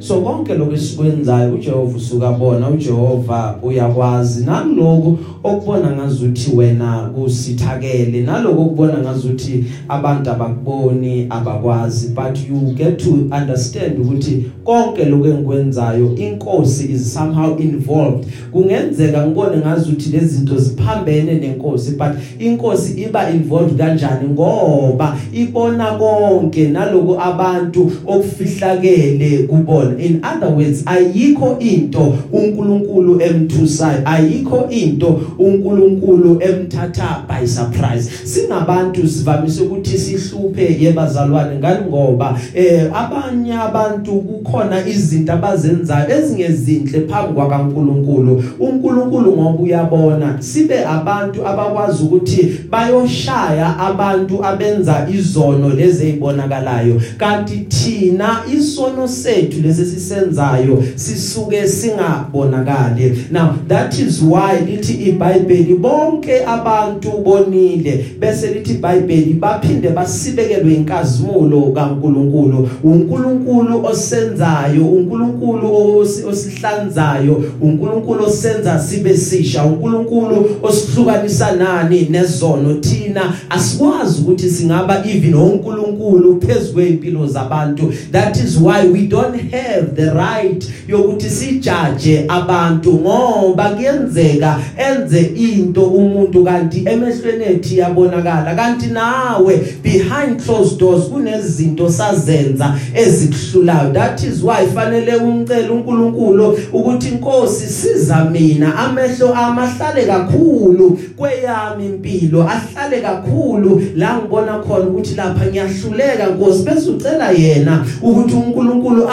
[0.00, 8.98] so konke lokho esikwenzayo uJehova usukabona uJehova uyakwazi naloko okubona ngazuthi wena kusithakele naloko okubona
[8.98, 12.08] ngazuthi abantu abakuboni abakwazi.
[12.08, 18.26] But you get to understand ukuthi konke lokho engikwenzayo inkosi is somehow involved.
[18.52, 24.28] Kungenzeka ngibone ngazuthi lezi zinto ziphambene nenkosi but inkosi iba involved kanjani?
[24.28, 29.87] Ngoba ibona konke naloko abantu okufihlakele kubona.
[29.98, 38.10] In other words ayikho into uNkulunkulu emthusayo ayikho into uNkulunkulu emthatha by surprise.
[38.24, 41.86] Singabantu sivamise ukuthi sihluphe yebazalwane ngani?
[41.88, 51.46] Ngoba eh abanye abantu kukhona izinto abazenzayo ezingezinhle phambi kwaNkulunkulu uNkulunkulu ngoba uyabona sibe abantu
[51.46, 61.68] abakwazi ukuthi bayoshaya abantu abenza izono lezi ezibonakalayo kanti thina isono sethu lesi sisenzayo sisuke
[61.68, 63.26] singabonakali.
[63.30, 71.72] Now that is why lithi iBhayibheli bonke abantu bonile bese lithi iBhayibheli baphinde basibekelwe inkazimulo
[71.74, 72.68] kaNkuluNkulu.
[72.84, 75.98] uNkulunkulu osenzayo uNkulunkulu
[76.28, 82.74] osihlanzayo uNkulunkulu osenza sibe sisha uNkulunkulu osihlukanisa nani nezono.
[82.74, 87.92] Thina asikwazi ukuthi singaba even oNkulunkulu phezulu kwempilo zabantu.
[88.12, 95.20] That is why we don't have have the right yokuthi sijudge abantu ngoba kuyenzeka enze
[95.20, 104.22] into umuntu kanti emehlweni ethu yabonakala kanti nawe behind closed doors kunezinto sazenza ezikuhlulayo that
[104.22, 108.76] is why fanele umcela uNkulunkulu ukuthi inkosi siza mina.
[108.76, 113.82] Amehlo amahlale kakhulu kweyami impilo ahlale kakhulu.
[113.96, 116.62] La ngibona khona ukuthi lapha ngiyahluleka Nkosi.
[116.62, 119.08] Bese ucela yena ukuthi uNkulunkulu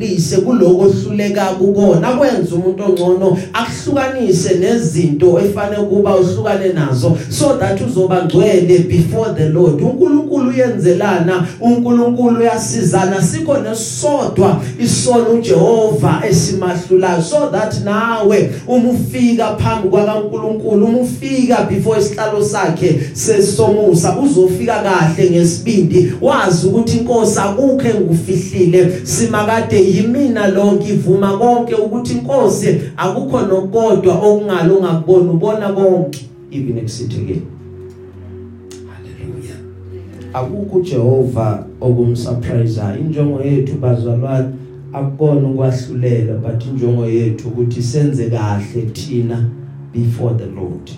[0.00, 2.08] akudlulise kuloko ohluleka kukona.
[2.08, 9.48] Akwenza umuntu ongcono akuhlukanise nezinto efanele kuba uhlukane nazo so that uzoba ngcwele before the
[9.48, 9.80] Lord.
[9.80, 19.88] uNkulunkulu uyenzelana uNkulunkulu uyasizana sikho nesodwa isono uJehova esimahlulayo so that nawe uma ufika phambi
[19.88, 29.00] kwaNkulunkulu uma ufika before isihlalo sakhe sesomusa uzofika kahle ngesibindi wazi ukuthi inkosi akukho engikufihlile
[29.02, 36.26] simakade yimina lo ngivuma konke ukuthi inkosi akukho nokodwa okungalo ongakubona ubona konke.
[36.50, 37.42] Even ekusithekeni
[38.90, 39.56] haleluya
[40.32, 44.48] akukho uJehova okumsurprise injongo yethu bazalwane
[44.92, 49.50] akukona ukwahlulela but injongo yethu ukuthi senze kahle thina
[49.92, 50.90] before the Lord.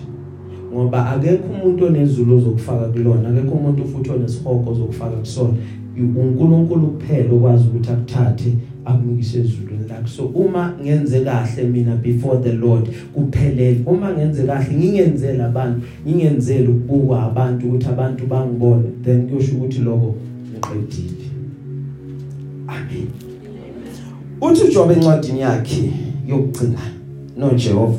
[0.73, 5.53] Ngoba akekho umuntu onezulu ozokufaka kulona akekho umuntu futhi onesihoko ozokufaka kusona.
[5.97, 8.53] uNkulunkulu kuphela okwazi ukuthi akuthathe
[8.85, 10.07] akumikise ezulwini lakhe.
[10.07, 13.83] So uma ngenze kahle mina before the Lord kuphelele.
[13.85, 18.83] Uma ngenze kahle ngingenzela abantu ngingenzela ukubukwa abantu ukuthi abantu bangibone.
[19.03, 20.15] Then kuyosho ukuthi lokho
[20.51, 21.27] ngiqedile.
[22.67, 23.07] Amen.
[24.41, 25.91] Uthi uJob encwadini yakhe
[26.27, 26.79] yokugcina
[27.37, 27.97] no Jehova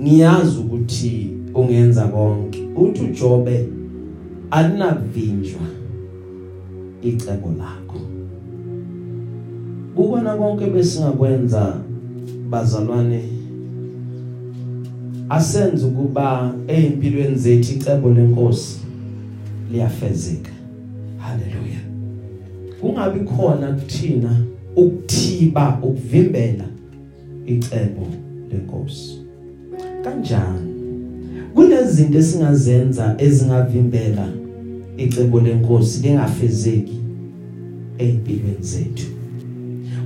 [0.00, 2.62] ngiyazi ukuthi ungenza konke.
[2.76, 3.68] Uthi uJobe
[4.50, 5.60] alinakuvinjwa
[7.02, 8.00] icebo lakho.
[9.96, 11.76] Ukona konke besingakwenza
[12.50, 13.22] bazalwane
[15.28, 18.78] asenze ukuba ezimpilweni zethu icebo lenkosi
[19.72, 20.50] liyafezeka.
[21.18, 21.80] Haleluya.
[22.80, 24.36] Kungabi khona kuthina
[24.76, 26.64] ukuthiba ukuvimbela
[27.46, 28.06] icebo
[28.50, 29.18] lenkosi.
[30.04, 30.74] Kanjani?
[31.54, 34.28] Kunezinto esingazenza ezingavimbela
[34.96, 36.98] icebo lenkosi lingafezeki
[37.98, 39.13] empilweni zethu.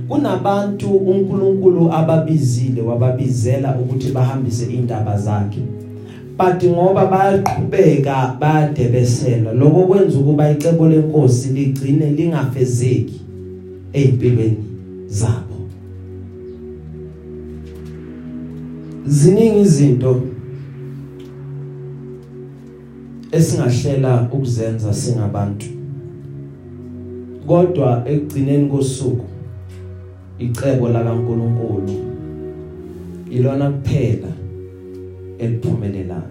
[0.09, 5.59] Kunabantu uNkulunkulu ababizile wababizela ukuthi bahambise indaba zakhe.
[6.37, 13.21] But ngoba bayaqhubeka bayadebesela lokho kwenza ukuba icebo lenkosi ligcine lingafezeki
[13.93, 14.63] empilweni
[15.07, 15.59] zabo.
[19.05, 20.21] Ziningi izinto
[23.31, 25.65] esingahlela ukuzenza singabantu.
[27.47, 29.28] Kodwa ekugcineni kosuku
[30.39, 31.93] icebo la kaNkuluNkulu
[33.31, 34.27] ilona kuphela
[35.39, 36.21] eliphumelelayo.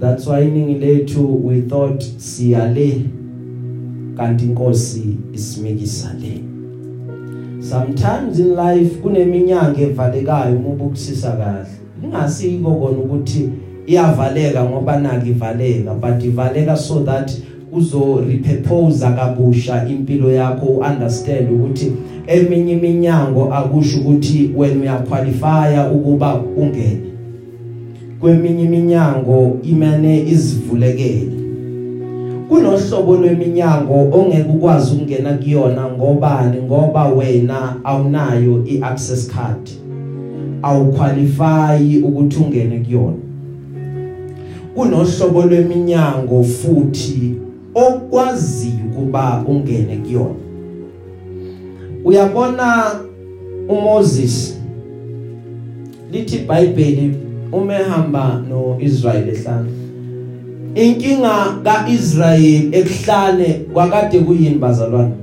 [0.00, 3.02] That's why iningi lethu we thought siyale
[4.16, 6.40] kanti inkosi isimikisa le
[7.60, 11.66] sometimes in life kuneminyango evalekayo uma ubukusisa kahle.
[12.04, 13.48] Ingasiko kona ukuthi
[13.86, 17.32] iyavaleka ngoba naki ivaleka but ivaleka so that
[17.72, 21.92] uzo repurpose kabusha impilo yakho understand ukuthi
[22.26, 27.00] eminye iminyango akusho ukuthi wena uyaqualifya ukuba ungene.
[28.20, 31.32] Kweminye iminyango imane izivulekele.
[32.48, 39.70] Kunohlobo lweminyango ongeke ukwazi ukungena kuyona ngobani ngoba wena awunayo iaccess card.
[40.62, 43.16] Awuqualify ukuthi ungene kuyona.
[44.74, 47.34] Kunohlobo lweminyango futhi
[47.74, 50.43] okwaziyo ukuba ungene kuyona.
[52.04, 53.00] Uyabona
[53.68, 54.60] uMoses?
[56.12, 57.16] Lithi iBhayibheli
[57.52, 59.70] uma ehamba noIsrael ehlane
[60.74, 65.14] inkinga kaIsrael ekuhlane kwakade kuyini bazalwane?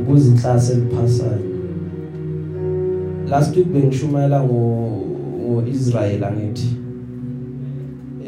[0.00, 1.52] Ukuzinhlasa eliphasayo.
[3.28, 4.60] Last week bengishumayela ngo
[5.40, 6.76] ngoIsrael angithi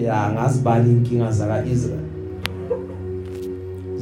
[0.04, 2.03] ya ngazibala inkinga zaka Israel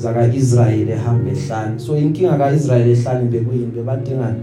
[0.03, 4.37] zaka Israel ehamba ehlane so inkinga kaIsrael ehlane bekuyini bebadingana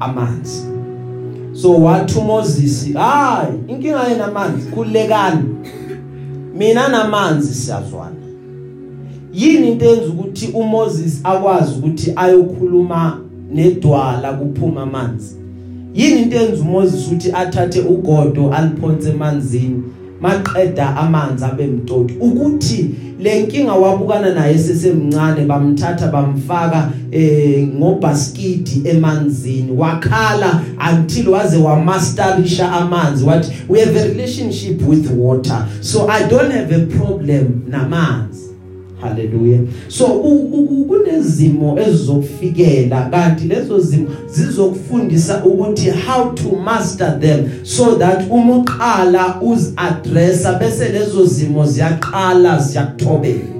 [0.00, 0.62] amanzi.
[1.52, 4.70] So wathi uMoses hayi inkinga yena amanzi?
[4.70, 5.44] Khulekani.
[6.54, 8.16] Mina namanzi siyazwana.
[9.32, 13.20] Yini into enza ukuthi uMoses akwazi ukuthi ayokhuluma
[13.52, 15.36] nedwala kuphuma amanzi?
[15.94, 19.82] Yini into enza uMoses ukuthi athathe ugodo aliphonse emanzini?
[20.20, 22.90] Maqeda amanzi abemtoti ukuthi
[23.20, 29.72] lenkinga wabukana naye sesemncane bamthatha bamfaka eh ngobaskidi emanzini.
[29.72, 33.24] Wakhala until waze wamasterisha amanzi.
[33.24, 38.45] Wathi we have a relationship with water so i don't have a problem namanzi.
[39.08, 40.06] Haleluya so
[40.88, 49.40] kunezimo ezizokufikela kanti lezo zimo zizokufundisa ukuthi how to master them so that uma uqala
[49.40, 53.55] uz addressa bese lezo zimo ziyaqala ziyakuthobela.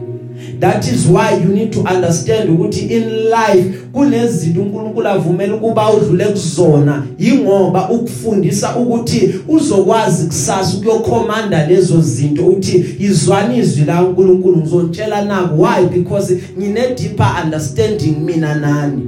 [0.60, 6.24] That is why you need to understand ukuthi in life kunezinto uNkulunkulu avumela ukuba udlule
[6.24, 7.06] kuzona.
[7.18, 15.62] Ingoba ukufundisa ukuthi uzokwazi kusasa ukuyokhomanda lezo zinto uthi izwani izwi la uNkulunkulu ngizontshela naku
[15.62, 15.86] why?
[15.86, 19.02] Because ngine deeper understanding mina nani.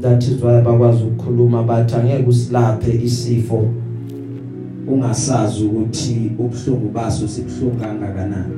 [0.00, 3.79] That is why bakwazi ukukhuluma bathi angeke usilaphe isifo.
[4.90, 8.54] Ungasazi ukuthi ubhlungu baso sibhlungu kangakanani.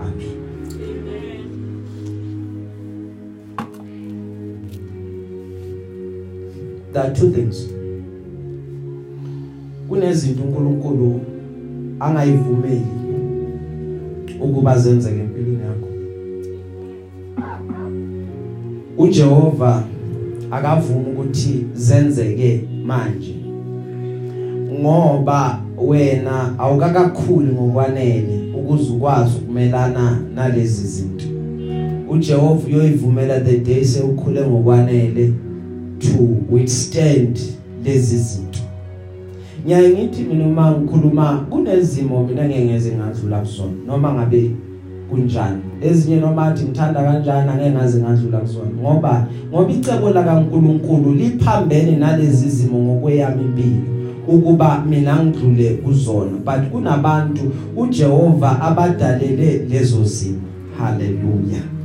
[0.00, 0.38] Amen.
[6.92, 7.68] There are two things.
[9.88, 11.20] Kunezinto uNkulunkulu
[12.00, 12.86] angayivumeli
[14.40, 15.88] ukuba zenzeke empilweni yakho.
[18.98, 19.84] uJehova
[20.50, 23.37] akavumi ukuthi zenzeke manje.
[24.78, 31.24] Ngoba wena awukakakhuli ngokwanele ukuze ukwazi ukumelana nalezi zinto.
[32.10, 35.32] uJehova uyoyivumela the day sewukhule ngokwanele
[35.98, 37.38] to withstand
[37.84, 38.58] lezi zinto.
[39.64, 44.50] Ngiyaye ngithi mina uma ngikhuluma kunezimo mina ngeke ngeze ngadlula kuzona noma ngabe
[45.10, 45.62] kunjani.
[45.82, 51.96] Ezinye noma athi ngithanda kanjani angeke ngaze ngadlula kuzona ngoba ngoba icebo la kaNkuluNkulu liphambene
[51.96, 53.97] nalezi zimo ngokweyami impilo
[54.28, 57.42] ukuba mina ngidlule kuzona but kunabantu
[57.76, 60.40] uJehova abadalele lezo zimo
[60.78, 61.78] haleluya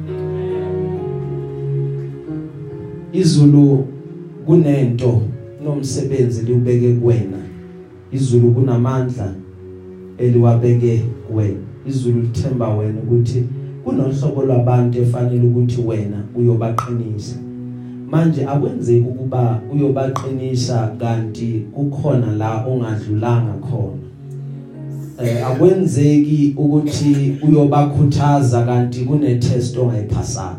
[3.13, 3.87] izulu
[4.45, 5.21] kunento
[5.63, 7.37] nomsebenzi liubeke kuwena.
[8.11, 9.33] Izulu kunamandla
[10.17, 11.59] eliwabeke kuwena.
[11.87, 13.43] Izulu lithemba wena ukuthi
[13.83, 17.35] kunohlobo lwabantu efanele ukuthi wena uyobaqinisa.
[18.13, 24.03] Manje akwenzeki ukuba uyobaqinisa kanti kukhona la ongadlulanga khona.
[25.23, 30.57] Eh akwenzeki ukuthi uyobakhuthaza kanti kune test ongayiphasanga.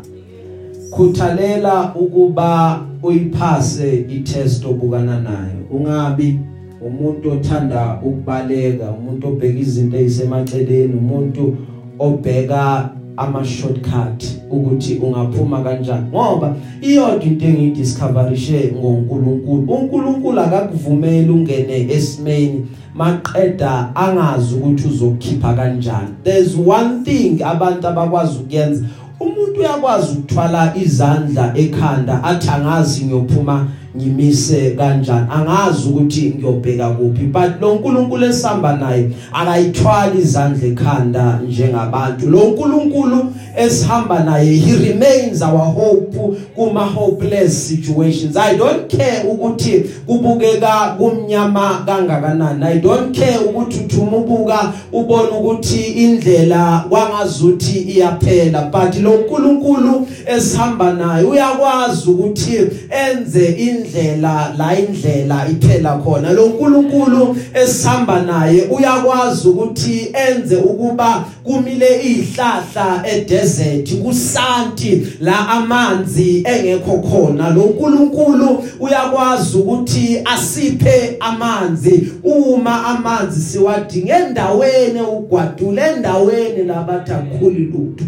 [0.91, 5.59] Khuthalela ukuba uyiphase itest obukana nayo.
[5.71, 6.39] Ungabi
[6.87, 11.57] umuntu othanda ukubaleka umuntu obheka izinto ezisemaceleni umuntu
[11.99, 16.07] obheka ama shortcut ukuthi ungaphuma kanjani.
[16.09, 19.73] Ngoba iyodwa into engiyidiscoverishe ngoNkulunkulu.
[19.73, 26.09] uNkulunkulu akakuvumeli ungene esimeni maqeda angazi ukuthi uzokukhipha kanjani.
[26.23, 28.83] There's one thing abantu abakwazi ukuyenza.
[29.19, 35.27] Umuntu uyakwazi ukuthwala izandla ekhanda athi angazi ngiyophuma ngimise kanjani?
[35.31, 42.29] Angazi ukuthi ngiyobheka kuphi but lo nkulunkulu esihamba naye akayithwali izandla ekhanda njengabantu.
[42.29, 43.25] Lo nkulunkulu
[43.57, 46.17] esihamba naye he remains our hope
[46.55, 48.37] kuma hopeless situations.
[48.37, 52.63] I don't care ukuthi kubukeka kumnyama kangakanani.
[52.63, 60.93] I don't care ukuthi uthuma ubuka ubona ukuthi indlela kwangazuthi iyaphela but lo nkulunkulu esihamba
[60.93, 62.57] naye uyakwazi ukuthi
[62.89, 63.45] enze
[63.85, 66.33] indlela la indlela iphela khona.
[66.33, 76.97] Lo nkulunkulu esihamba naye uyakwazi ukuthi enze ukuba kumile izihlahla edesert kusanti la amanzi engekho
[76.97, 77.49] khona.
[77.49, 82.11] Lo nkulunkulu uyakwazi ukuthi asiphe amanzi.
[82.23, 88.05] Uma amanzi siwadinga endaweni ugwadule endaweni labathi akukhuli lutho.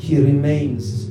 [0.00, 1.09] He remains.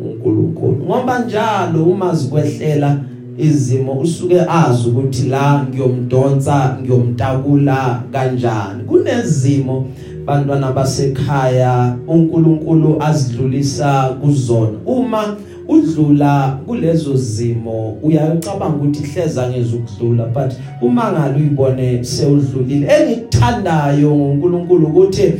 [0.00, 0.76] uNkulunkulu.
[0.84, 3.00] Ngoba njalo uma zikwehlela
[3.38, 8.84] izimo usuke azi ukuthi la ngiyomdonsa ngiyomtakula kanjani.
[8.86, 9.86] Kunezimo
[10.26, 14.78] bantwana basekhaya uNkulunkulu azidlulisa kuzona.
[14.86, 15.36] Uma
[15.68, 20.52] udlula kulezo zimo uyacabanga ukuthi hleza ngezukudlula but
[20.82, 25.32] uma ngalo uyibone sewudlulile engikuthandayo ngoNkulunkulu ukuthi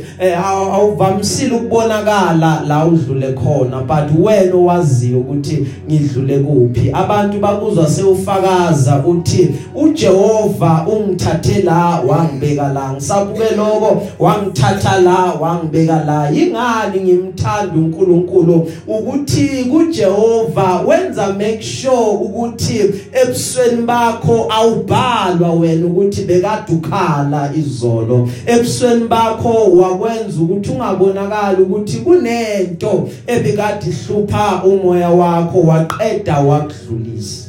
[0.45, 6.91] awuvamisile ukubonakala la udlule khona but wena owaziyo ukuthi ngidlule kuphi.
[6.93, 12.93] Abantu bakuzwa sewufakaza uthi uJehova ungithathe la wangibeka la.
[12.93, 16.31] Ngisabuke lokho wangithatha la wangibeka la.
[16.31, 26.21] Ingani ngimthanda uNkulunkulu ukuthi kuJehova uJehova wenza make sure ukuthi ebusweni bakho awubhalwa wena ukuthi
[26.21, 28.29] bekadukhala izolo.
[28.45, 37.46] Ebusweni bakho wakwenza ukuthi ungabonakala ukuthi kunento ebikade ihlupha umoya wakho waqeda wakudlulisa.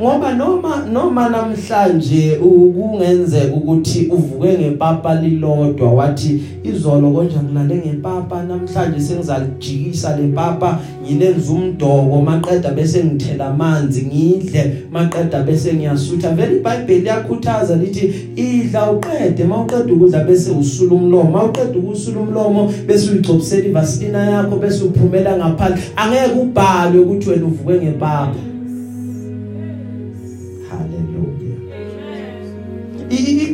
[0.00, 9.00] Ngoba noma noma namhlanje kungenzeka ukuthi uvuke ngepapa lilodwa wathi izolo konje ngilale ngepapa namhlanje
[9.00, 16.30] sengizalijikisa lepapa ngilenza umdoko maqeda bese ngithela amanzi ngidle maqeda bese ngiyasutha.
[16.30, 23.10] Vele iBhayibheli yakhuthaza lithi idla uqede mawuqeda ukudla bese usula umlomo mawuqeda ukusula umlomo bese
[23.10, 25.82] uyigcobisela ivasilina yakho bese uphumela ngaphandle.
[25.96, 28.49] Angeke ubhalwe ukuthi wena uvuke ngepapa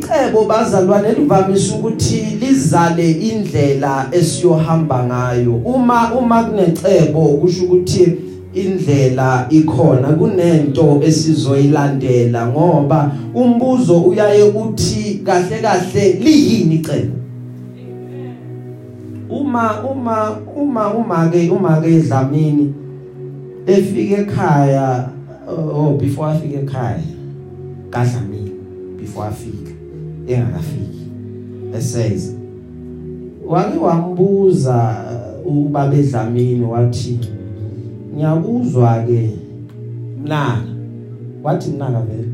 [0.07, 5.55] icebo bazalwane livamise ukuthi lizale indlela esiyohamba ngayo.
[5.65, 8.17] Uma uma kunecebo kusho ukuthi
[8.53, 17.17] indlela ikhona kunento esizoyilandela ngoba umbuzo uyaye uthi kahle kahle liyini icebo?
[19.29, 22.73] Uma uma uma uma ke uma ke Dlamini
[23.67, 25.09] efika ekhaya
[25.47, 27.03] oh before afike ekhaya
[27.91, 28.51] kaDlamini
[28.97, 29.66] before afika
[30.27, 31.07] engakafiki
[31.77, 32.33] eseza
[33.47, 35.05] wake wambuza
[35.45, 37.19] ubaba edlamini wathi
[38.15, 39.31] ngiyakuzwa ke
[40.23, 40.61] mnaka
[41.43, 42.27] wathi mnaka vele.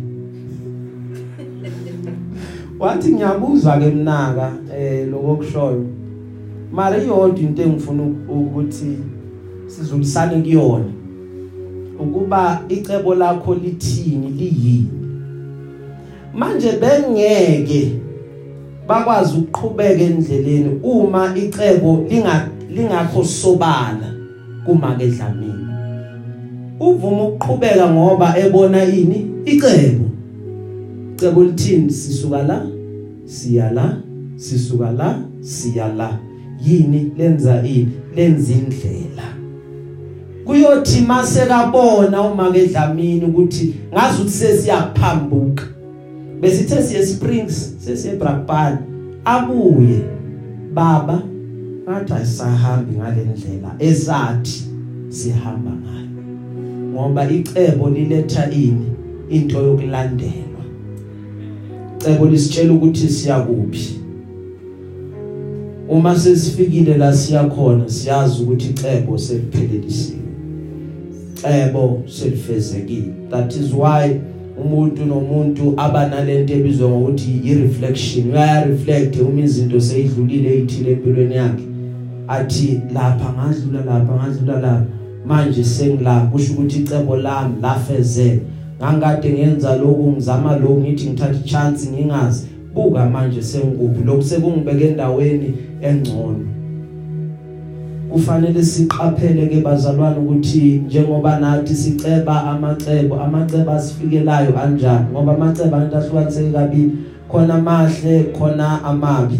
[2.80, 5.86] Wathi ngiyabuzwa ke mnaka eh lokushoyo
[6.74, 8.98] mara iyodwa into engifuna ukuthi
[9.68, 10.86] sizulisane kuyona
[12.00, 15.03] ukuba icebo lakho lithini liyini?
[16.34, 17.92] Manje bengeke
[18.88, 24.14] bakwazi ukuqhubeka endleleni uma icebo linga lingakho sobala
[24.66, 25.64] kuma ke dlamini
[26.80, 29.28] uvuma ukuqhubeka ngoba ebona ini?
[29.46, 30.06] Icebo.
[31.16, 31.92] Icebo lithini?
[31.92, 32.66] Sisuka la
[33.26, 33.98] siya la
[34.36, 36.20] sisuka la siya la.
[36.66, 37.92] Yini lenza ini?
[38.16, 39.28] Lenza indlela.
[40.46, 45.64] Kuyothi mase kabona uma ke dlamini ukuthi ngazi ukuthi sesiyaphambuka.
[46.44, 48.78] Besithe siye Springs sesiye Brakpan
[49.26, 50.02] abuye
[50.74, 51.22] baba
[51.89, 54.64] ngathi ayisahambi ngalendlela esathi
[55.10, 56.04] sihamba ngayo
[56.94, 58.86] ngoba icebo liletha ini?
[59.30, 60.64] Into yokulandelwa.
[62.00, 64.00] Icebo lisitshela ukuthi siya kuphi.
[65.89, 70.20] Uma sesifikile la siya khona siyazi ukuthi icebo seliphelelisiwe
[71.36, 73.14] icebo selifezekile.
[73.30, 74.22] That is why
[74.62, 81.66] umuntu nomuntu abanalento ebizwa ngokuthi i-reflection uyaya reflect uma izinto seyidlulile ezithile empilweni yakhe.
[82.28, 84.86] Athi lapha ngadlula lapha ngadlula lapha.
[85.26, 88.41] Manje sengila kusho ukuthi icebo lami lafezeka
[88.80, 92.47] ngangade ngenza lokhu ngizama lokhu ngithi ngithatha chance ngingazi.
[92.74, 94.04] Buka manje sengikuphi.
[94.06, 96.53] Lokhu sekungibeke endaweni engcono.
[98.14, 105.05] Kufanele siqaphele ke bazalwane ukuthi njengoba nathi siceba amacebo amacebo asifikelayo kanjani?
[105.11, 106.91] Ngoba amacebo abantu ahlukaniseke kabili.
[107.32, 109.39] Khona amahle khona amabi.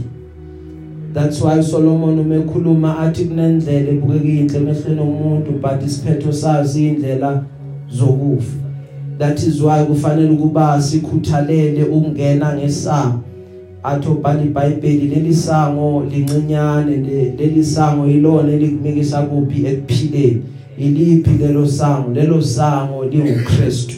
[1.13, 7.43] That's why Solomon umekhuluma athi kunendlela ebukeka inhle emehlweni omuntu but isiphetho sazi indlela
[7.91, 8.57] zokufa.
[9.19, 13.19] That is why kufanele ukuba sikhuthalele ukungena ngesango
[13.84, 16.97] athi ubhala iBhayibheli leli sango lincinyane
[17.38, 20.41] leli sango yilona elikumikisa kuphi ekuphileni?
[20.77, 22.11] Iliphi lelo sango?
[22.13, 23.95] Lelo sango linguKristu.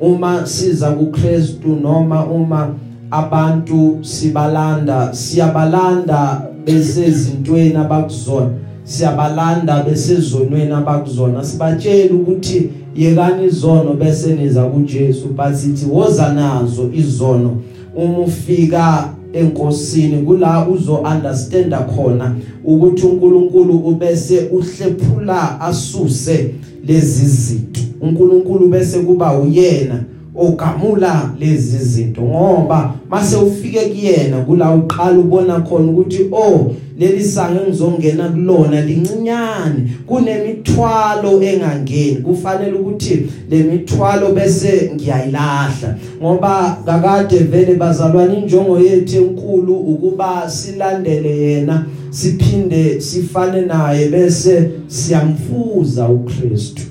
[0.00, 2.74] Uma siza kuKristu noma uma
[3.10, 8.50] abantu sibalanda siyabalanda besezintweni abakuzona
[8.84, 17.56] siyabalanda besezonweni abakuzona sibatshela ukuthi yekani izono bese niza kuJesu but sithi woza nazo izono.
[17.96, 22.34] Uma ufika enkosini kula uzo understand khona
[22.64, 26.54] ukuthi uNkulunkulu ubese uhlephula asuse
[26.86, 27.80] lezi zinto.
[28.00, 30.04] uNkulunkulu bese kuba uyena
[30.36, 37.60] ogamula lezi zinto ngoba mase ufike kuyena kula uqala ubona khona ukuthi oh leli sange
[37.60, 39.90] ngizongena kulona lincinyane.
[40.06, 42.16] Kunemithwalo engangeni.
[42.16, 45.96] Kufanele ukuthi lemithwalo bese ngiyayilahla.
[46.22, 56.08] Ngoba kakade vele bazalwane injongo yethu enkulu ukuba silandele yena siphinde sifane naye bese siyamfuza
[56.08, 56.82] uKristu.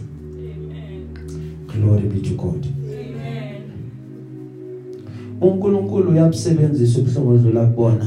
[1.68, 2.66] Glory be to God.
[5.42, 8.06] uNkulunkulu uyabusebenzisa ubuhlungu odlula kubona.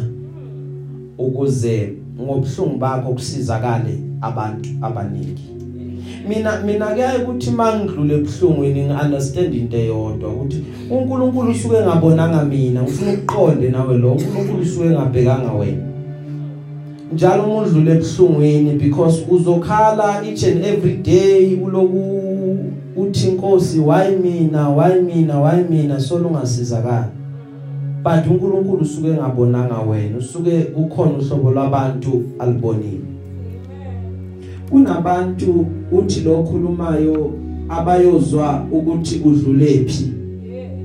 [1.27, 5.43] Ukuze ngobuhlungu bakho kusizakale abantu abaningi.
[6.29, 13.13] Mina mina kuyaye ukuthi mangidlule ebuhlungwini ngiunderstand into eyodwa ukuthi uNkulunkulu usuke ngabonanga mina ngifuna
[13.13, 15.83] ukuqonde nawe lo uNkulunkulu usuke ngabhekanga wena.
[17.13, 22.03] Njalo uma udlule ebuhlungwini because uzokhala each and every day uloku
[22.97, 26.01] uthi inkosi why mina why mina why mina?
[26.01, 27.09] Solo ungasizakala
[28.03, 33.01] but uNkulunkulu usuke ngabonanga wena usuke kukhona uhlobo lwabantu alibonile.
[34.71, 37.33] Kunabantu uthi lokhulumayo
[37.69, 40.13] abayozwa ukuthi udlulephi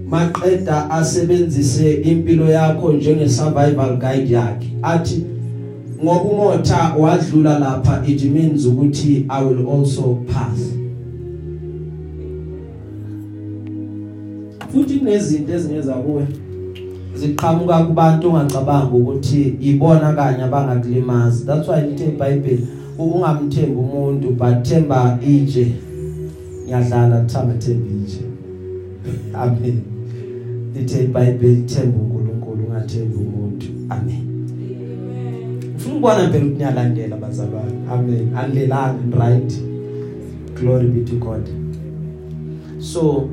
[0.09, 4.67] maqeda asebenzise impilo yakho njenge survival guide yakhe.
[4.81, 5.23] Athi
[6.03, 10.73] ngoba umotha wadlula lapha it means ukuthi i will also pass.
[14.71, 16.27] Futhi kunezinto ezingeza kuwe.
[17.19, 25.19] Ziqhamuka kubantu ongacabanga ukuthi ibona kanye abangakulimaza that's why lithe iBhayibheli ungamthembi umuntu but themba
[25.21, 25.75] ije
[26.65, 28.21] ngiyadlala thamba themba ije
[29.33, 29.81] amen.
[30.75, 33.67] Lithe iBhayibheli themba uNkulunkulu ungathembi umuntu.
[33.89, 34.23] Amen.
[35.75, 37.77] Ufuna ukubona phela ukuthi niyalandela bazalwane.
[37.91, 38.35] Amen.
[38.35, 39.53] Andlelani right?
[40.55, 41.49] Glory be to god.
[42.79, 43.29] So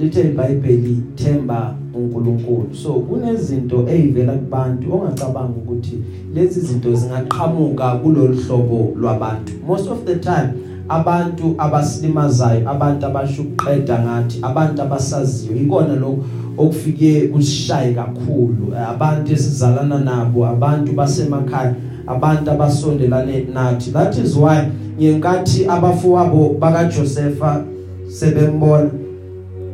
[0.00, 5.98] lithe iBhayibheli themba uNkulunkulu so kunezinto ezivela kubantu ongacabanga ukuthi
[6.34, 9.52] lezi zinto zingaqhamuka kulolu hlobo lwabantu.
[9.66, 10.48] Most of the time
[10.88, 16.24] abantu abasilimazayo abantu abashuqeda ngathi abantu abasaziyo ikona lokho
[16.58, 18.74] okufike kushaye kakhulu.
[18.88, 21.74] Abantu esizalana nabo abantu basemakhaya
[22.06, 23.90] abantu abasondelane nathi.
[23.90, 24.68] That is why
[24.98, 27.64] ngenkathi abafowabo baka Josepha
[28.08, 28.90] sebembona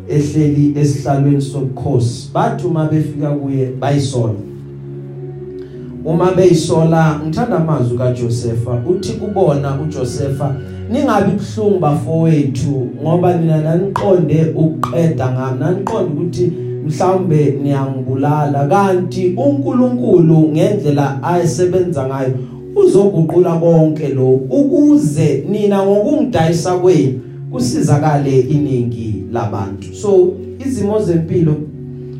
[0.08, 2.30] ehleli esihlalweni sobukhosi.
[2.34, 4.34] Bathi uma befika kuye bayisola.
[6.04, 10.54] Uma beyisola ngithanda amazwi kaJosepha uthi kubona uJosepha
[10.92, 16.52] ningabi buhlungu bafowethu ngoba nina naniqonde ukuqeda ngami naniqonde ukuthi
[16.86, 18.66] mhlambe niyangibulala.
[18.68, 22.34] Kanti uNkulunkulu ngendlela ayisebenza ngayo
[22.76, 24.46] uzoguqula konke lokhu.
[24.50, 29.17] Ukuze nina ngokungidayisa kwenu kusizakale iningi.
[29.32, 29.94] Labantu.
[29.94, 30.32] So
[30.66, 31.56] izimo zempilo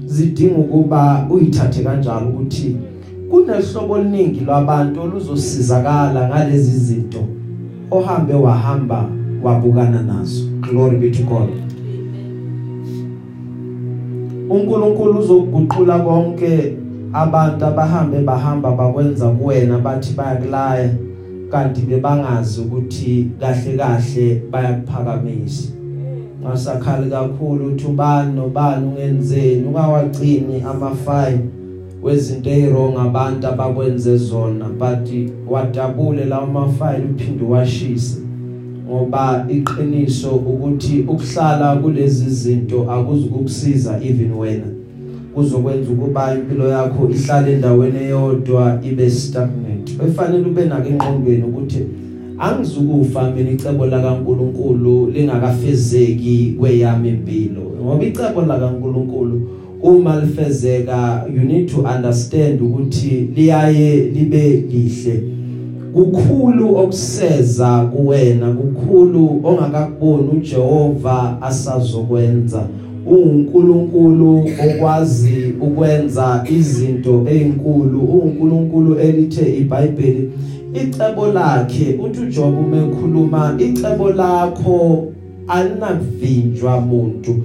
[0.07, 2.77] zidinga ukuba uyithathe kanjalo ukuthi
[3.31, 7.25] kunehlobo oluningi lwabantu oluzosizakala ngalezi zinto
[7.91, 9.09] ohambe wahamba
[9.43, 10.45] wabukana nazo.
[10.61, 11.69] Glory be to God.
[14.51, 16.77] uNkulunkulu uzokuguqula konke
[17.13, 20.91] abantu abahambe bahamba bakwenza kuwena bathi bayakulaya
[21.51, 25.78] kanti bebangazi ukuthi kahle kahle bayakuphakamisa.
[26.43, 31.41] Ngasakhali kakhulu uthi ubani nobani ungenzeni ungawagcini amafile
[32.03, 35.09] wezinto ezirong abantu abakwenze zona but
[35.51, 38.19] wadabule lawo mafile uphinde washisa
[38.89, 44.67] ngoba iqiniso ukuthi ukuhlala kulezi zinto akuzukukusiza even wena.
[45.35, 49.91] Kuzokwenza ukuba impilo yakho ihlale endaweni eyodwa ibe stagnant.
[50.09, 51.79] Efanele ube nake engqondweni ukuthi
[52.39, 57.63] angizukufa mina icebo la kaNkuluNkulu lingakafezeki kweyami impilo.
[57.85, 59.41] Ngoba icebo la kaNkuluNkulu
[59.83, 65.23] uma lifezeka you need to understand ukuthi liyaye libe lihle.
[65.95, 72.67] Kukhulu okuseza kuwena kukhulu ongakakuboni uJehova asazokwenza.
[73.07, 80.31] uNkulunkulu okwazi ukwenza izinto ezinkulu uNkulunkulu elithe iBhayibheli
[80.83, 85.07] icebo lakhe uthi uJob uma ekhuluma icebo lakho
[85.49, 87.37] alinavinjwa umuntu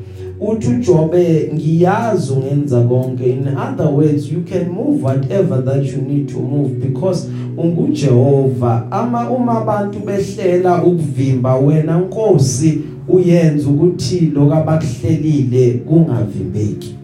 [0.48, 3.30] uthi uJobe ngiyazi ungenza konke.
[3.30, 8.88] In other words you can move whatever that you need to move because unguJehova.
[8.92, 16.96] Ama uma abantu behlela ukuvimba wena Nkosi uyenza ukuthi lokabakuhlelile kungavimbeki.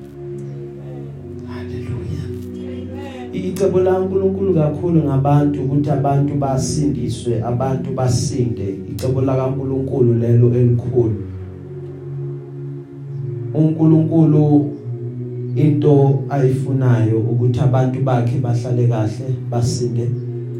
[3.59, 8.79] Icebo la uNkulunkulu kakhulu ngabantu ukuthi abantu basindiswe abantu basinde.
[8.91, 11.23] Icebo la kaNkulunkulu lelo elikhulu.
[13.53, 14.71] uNkulunkulu
[15.55, 20.07] into ayifunayo ukuthi abantu bakhe bahlale kahle basinde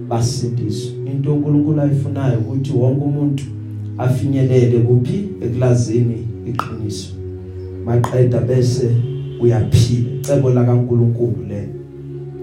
[0.09, 0.91] basindiswe.
[1.05, 3.43] Into uNkulunkulu ayifunayo ukuthi wonke umuntu
[3.97, 7.13] afinyelele kuphi ekulazini iqiniso.
[7.85, 8.91] Maqeda bese
[9.41, 10.09] uyaphila.
[10.19, 11.78] Icebo la kaNkulunkulu lelo.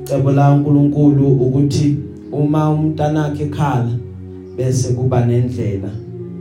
[0.06, 1.96] Cebo la uNkulunkulu ukuthi
[2.32, 3.90] uma umntanakhe ekhala
[4.56, 5.90] bese kuba nendlela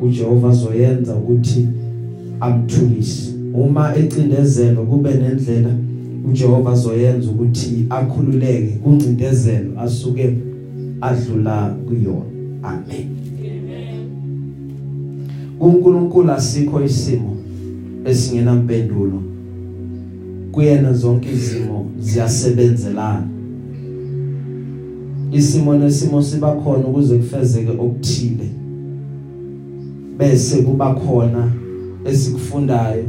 [0.02, 1.68] uJehova zoyenza ukuthi
[2.40, 3.34] amthulise.
[3.54, 5.70] Uma ecindezelo kube nendlela
[6.30, 10.38] uJehova zoyenza ukuthi akhululeke kuncindezelo asuke
[11.02, 12.26] adlula kuyona.
[12.64, 13.08] Amen.
[15.60, 17.38] kuNkulunkulu asikho isimo
[18.06, 19.22] esingenampendulo.
[20.52, 23.35] Kuyena zonke izimo ziyasebenzelana.
[25.32, 28.50] Isimo nesimo siba khona ukuze kufezeke okuthile.
[30.18, 31.52] Bese kuba khona
[32.06, 33.04] esikufundayo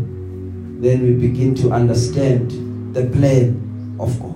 [0.82, 2.52] then we begin to understand
[2.92, 3.54] the plan
[3.98, 4.32] of God.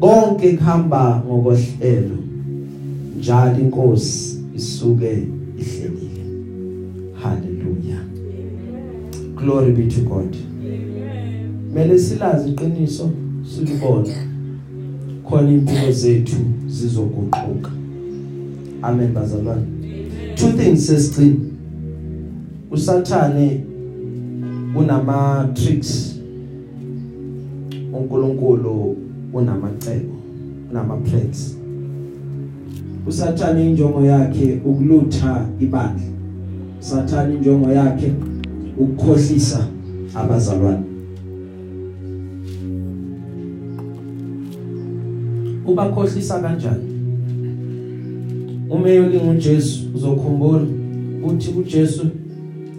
[0.00, 2.16] Konke kuhamba ngokohlelo
[3.18, 5.22] njalo inkosi isuke
[5.58, 6.24] ihlelile.
[7.14, 8.04] Hallelujah.
[9.36, 10.36] Glory be to God.
[11.74, 13.10] Mele silazi iqiniso
[13.54, 14.31] silibona
[15.32, 17.70] khona impilo zethu zizoguquka.
[18.82, 19.66] Amen bazalwane.
[20.34, 21.40] Two things sesicini
[22.70, 23.64] usathane
[24.76, 26.20] unama tricks
[27.92, 28.96] uNkulunkulu
[29.32, 30.14] unamacebo
[30.70, 31.56] unama plans
[33.06, 36.06] usathane injongo yakhe ukulutha ibandla.
[36.80, 38.12] Sathane injongo yakhe
[38.78, 39.66] ukukhohlisa
[40.14, 40.91] abazalwane.
[45.66, 46.84] Ubakhohlisa kanjani?
[48.70, 50.66] Uma eyolinga uJesu uzokhumbula
[51.24, 52.06] uthi kuJesu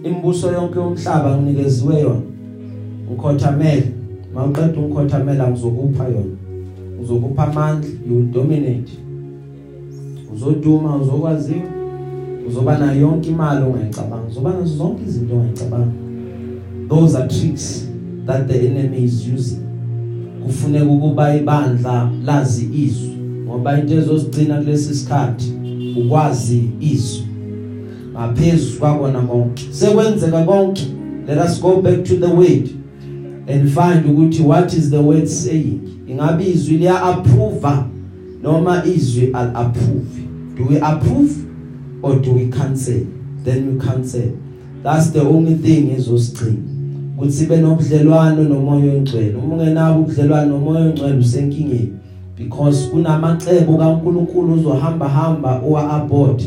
[0.04, 2.20] imibuso yonke yomhlaba nginikeziwe yona.
[3.12, 3.84] Ukhothamele
[4.34, 6.36] mawuqeda ungikhothamela ngizokupha yona.
[7.02, 8.92] Uzokupha amandla you will dominate.
[10.34, 11.62] Uzoduma uzokwaziwa.
[12.48, 14.28] Uzoba nayo yonke imali ongayicabanga.
[14.30, 15.92] Uzoba nazo zonke izinto ongayicabanga.
[16.88, 17.88] Those are tricks
[18.26, 19.64] that the enemy is using.
[20.44, 23.14] Kufuneka ukuba ibandla lazi izwi
[23.44, 25.52] ngoba into ezosicina kulesi sikhathi
[25.96, 27.26] ukwazi izwi.
[28.12, 30.82] Ngaphezulu kwakona konke sekwenzeka konke.
[31.26, 32.68] Let us go back to the word
[33.48, 35.80] and find ukuthi what is the word saying?
[36.06, 37.68] Ingabe izwi liya approve
[38.42, 40.20] noma izwi al approve
[40.56, 41.32] do we approve
[42.02, 43.06] or do we cancel?
[43.44, 44.38] Then we cancel.
[44.82, 46.73] That's the only thing ezosicina
[47.16, 49.34] ukuthi sibe nobudlelwano nomoya oyingcwele.
[49.36, 51.92] Uma ungenabo ubudlelwano nomoya oyingcwele usenkingeni
[52.38, 56.42] because kunamacebo kaNkuluNkulu uzohamba hamba owa abort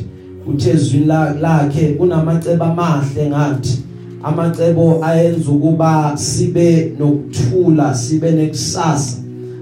[0.48, 1.06] uthezwini
[1.42, 3.84] lakhe kunamacebo amahle ngathi
[4.24, 9.18] amacebo ayenza ukuba sibe nokuthula sibe nekusasa.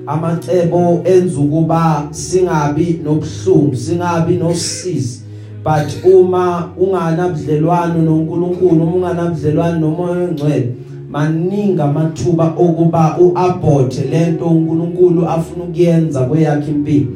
[0.07, 5.21] Amacebo enza ukuba singabi nobhlungu singabi nosizi.
[5.63, 10.73] But uma unganabudlelwano noNkulunkulu uma unganabudlelwano nomoya ongcwele
[11.15, 17.07] maningi amathuba okuba uabort lento uNkulunkulu afuna ukuyenza kweyakhe impilo.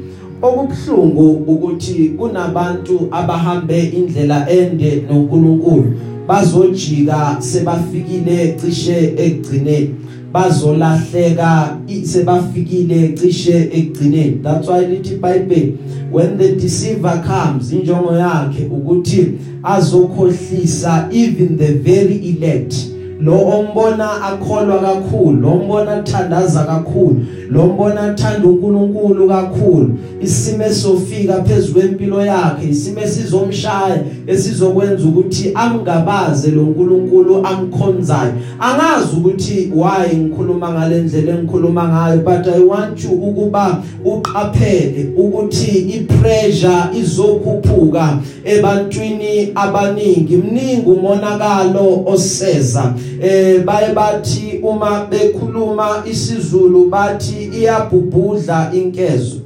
[0.42, 5.94] Okubhlungu ukuthi kunabantu abahambe indlela ende noNkulunkulu.
[6.28, 9.96] Bazojika sebafikile cishe egcineni
[10.34, 15.78] bazolahleka sebafikile cishe egcineni that's why lithi bible
[16.12, 19.32] when the deceiver comes injongo yakhe ukuthi
[19.64, 22.89] azokhohlisa even the very elect.
[23.20, 29.90] Lo ombona akholwa kakhulu lo mbona athandaza kakhulu lo mbona athanda uNkulunkulu kakhulu.
[30.22, 39.72] Isime sofika phezulu kwempilo yakhe isime sizomshaya esizokwenza ukuthi amngabaze lo uNkulunkulu amkhonzayo angazi ukuthi
[39.76, 49.52] why ngikhuluma ngalendlela engikhuluma ngayo but i want you ukuba uqaphele ukuthi ipressure izokhuphuka ebantwini
[49.56, 50.38] abaningi.
[50.38, 52.94] Mningi umonakalo oseza.
[53.22, 59.40] Eh baye bathi uma bekhuluma isiZulu bathi iyabhubhudla inkezo.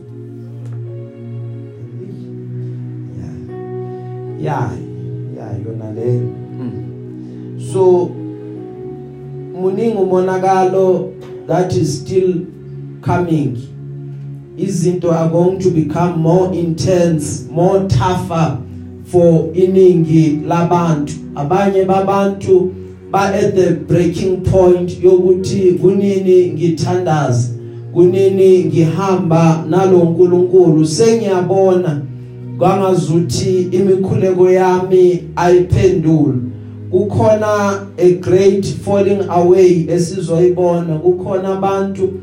[4.42, 4.72] Ya
[5.38, 6.22] ya yona le.
[7.72, 8.12] So
[9.62, 11.14] muningi umonakalo
[11.48, 12.46] that is still
[13.02, 13.58] coming.
[14.58, 18.58] Izinto are going to become more intense more tougher
[19.06, 21.14] for iningi labantu.
[21.36, 22.72] Abanye babantu
[23.14, 27.50] ba at the breaking point yokuthi kunini ngithandaza
[27.94, 32.02] kunini ngihamba nalonkulunkulu sengiyabona
[32.58, 36.34] kwangazuthi imikhuleko yami ayiphendula
[36.94, 41.00] kukhona a great falling away esizoyibona.
[41.00, 42.14] Kukhona abantu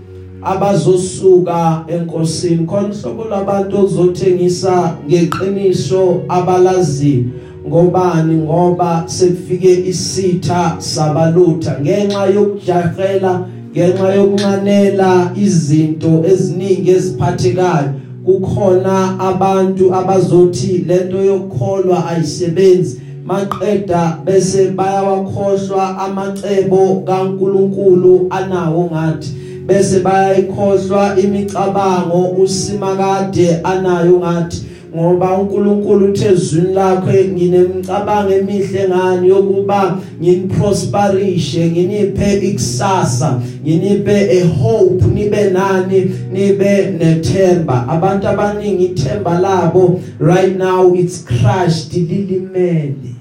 [0.43, 2.67] abazosuka enkosini.
[2.67, 7.25] Khona uhlobo labantu ozothengisa ngeqiniso abalaziyo.
[7.71, 8.35] Ngobani?
[8.35, 11.79] Ngoba sekufike isitha sabalutha.
[11.81, 17.91] Ngenxa yokujahela ngenxa yokuncanela izinto eziningi eziphathekayo
[18.25, 23.01] kukhona abantu abazothi lento yokukholwa ayisebenzi.
[23.27, 29.31] Maqeda bese bayawakhohlwa amacebo kaNkuluNkulu anawo ngathi.
[29.67, 34.70] Bese bayayikhohlwa imicabango usimakade anayo ngathi.
[34.97, 45.05] Ngoba uNkulunkulu uthe ezwini lakho nginemicabango emihle ngani yokuba nginiprosperishe nginiphe ikusasa nginiphe a hope
[45.15, 46.11] nibe nani?
[46.33, 47.89] Nibe nethemba.
[47.89, 53.15] Abantu abaningi ithemba labo right now it's crushed lilimele.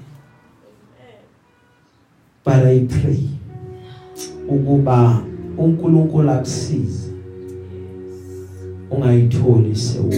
[2.44, 3.20] But i pray
[4.48, 5.22] ukuba
[5.58, 7.10] uNkulunkulu akusize
[8.90, 10.14] ungayitholi sewu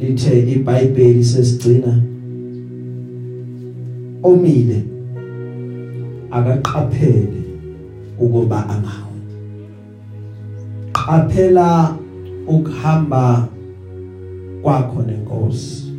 [0.00, 1.92] lithe iBhayibheli sesigcina.
[4.22, 4.82] Omile
[6.30, 7.40] akaqaphele
[8.18, 9.10] ukuba angawe
[11.10, 11.96] qaphela
[12.46, 13.48] ukuhamba
[14.62, 15.90] kwakho nenkosi.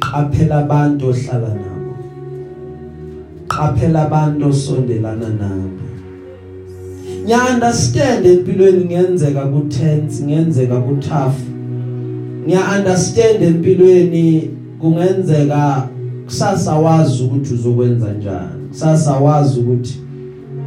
[0.00, 1.94] Qaphela abantu ohlala nabo.
[3.48, 5.86] Qaphela abantu osondelana nabo.
[7.26, 11.49] Nya understand empilweni ngiyenzeka ku tense ngiyenzeka ku tough
[12.50, 15.88] ngiya understand empilweni kungenzeka
[16.24, 18.68] kusasa wazi ukuthi uzokwenza njani.
[18.68, 20.00] Kusasa wazi ukuthi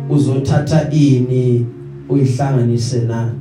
[0.09, 1.65] uzothatha ini
[2.09, 3.31] uyihlanganise nani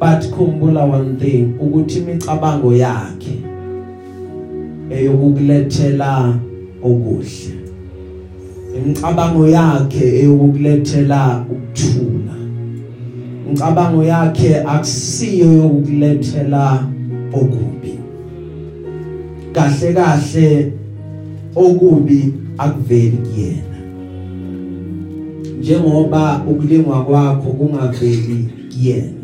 [0.00, 3.38] but khumbula one thing ukuthi imicabango yakhe
[4.90, 6.34] eyokukulethela
[6.82, 7.54] okuhle.
[8.76, 12.17] Imicabango yakhe eyokukulethela ukuthula
[13.48, 16.84] imicabango yakhe akusiyo yokukulethela
[17.32, 17.98] okubi.
[19.52, 20.72] Kahle kahle
[21.56, 23.78] okubi akuveli kuyena.
[25.58, 29.18] Njengoba ukulingwa kwakho kungaveli kuyena.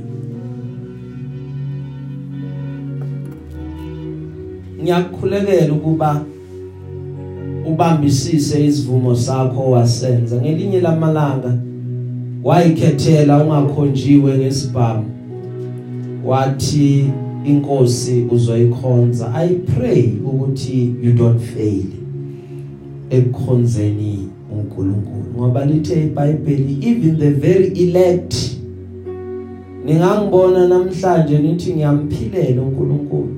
[4.82, 6.24] Ngiyakukhulekela ukuba
[7.66, 11.52] ubambisise isivumo sakho wasenza ngelinye lamalanga.
[12.44, 15.04] Wayikhethela ungakhonjiwe ngesibhamu.
[16.24, 17.10] Wathi
[17.44, 19.34] inkosi uzoyikhonza.
[19.34, 21.84] I pray ukuthi you don't fail
[23.10, 28.34] ekukhonzeni uNkulunkulu ngoba lithe iBhayibheli even the very elect.
[29.86, 33.28] Ningangibona namhlanje nithi ngiyamphilela uNkulunkulu.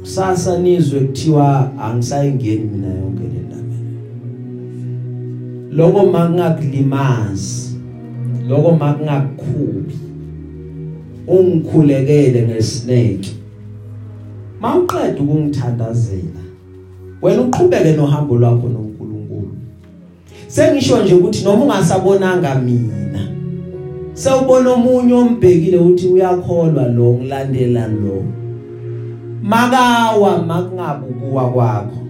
[0.00, 3.76] Kusasa nizwe kuthiwa angisayingeni mina yonke le ndaba.
[5.72, 7.75] Lokho makungakulimazi
[8.48, 9.94] lokho makungakukhubi
[11.26, 13.30] ungikhulekele ngesineke.
[14.60, 16.42] Mawuqeda ukungithandazela
[17.22, 19.50] wena uqhubeke nohambo lwakho noNkulunkulu.
[20.48, 23.28] Sengisho nje ukuthi noma ungasabonanga mina
[24.14, 28.24] sewubona omunye ombhekile ukuthi uyakholwa lo ngilandela lo.
[29.42, 32.00] Makawa makungabukuwa kwakho.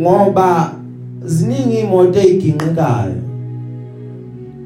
[0.00, 0.74] Ngoba
[1.24, 3.27] ziningi imoto eziginqikayo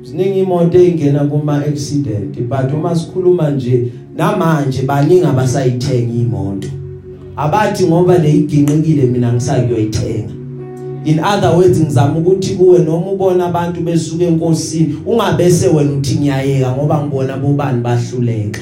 [0.02, 3.86] ziningi imoto ezingena kuma accident but uma sikhuluma nje
[4.16, 6.68] namanje baningi abasayithenga imoto.
[7.36, 10.42] Abathi ngoba leyiginqikile mina ngisakuyoyithenga
[11.04, 16.72] in other words ngizama ukuthi kuwe noma ubona abantu besuka enkosini ungabese wena uthi ngiyayeka
[16.72, 18.60] ngoba ngibona bobani bahluleka.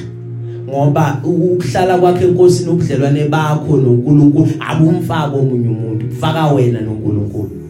[0.69, 7.60] Ngoba ukuhlala kwakhe enkosini ubudlelwane bakho noNkulunkulu abumfaka omunye umuntu kufaka wena noNkulunkulu.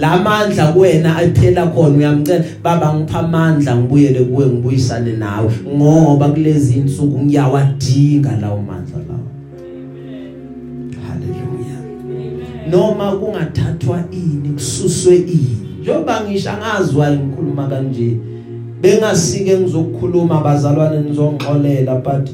[0.00, 7.18] Lamandla kuwena aphela khona uyamcela baba ngipha amandla ngibuyele kuwe ngibuyisane nawe ngoba kulezi insuku
[7.18, 9.28] ngiyawadinga lawo mandla lawo.
[11.06, 11.78] Haleluya
[12.70, 15.56] noma kungathathwa ini kususwe ini.
[15.80, 18.16] Njengoba ngisho angazwa ngikhuluma kanje
[18.82, 22.30] bengasike ngizokukhuluma bazalwane nizongxolela but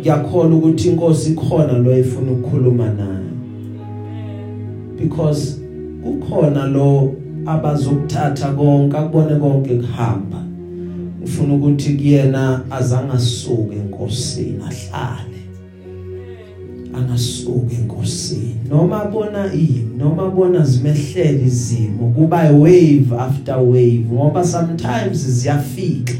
[0.00, 3.28] ngiyakholwa ukuthi inkosi ikhona lo efuna ukukhuluma naye
[4.98, 5.67] because
[6.02, 7.14] kukhona lo
[7.46, 10.44] abazokuthatha konke akubone konke kuhamba.
[11.20, 15.40] Ngifuna ukuthi kuyena azangasuke enkosini ahlale.
[16.94, 18.54] Angasuke enkosini.
[18.70, 26.14] Noma bona ini noma bona zimehlela izimo kuba wave after wave ngoba sometimes ziyafika.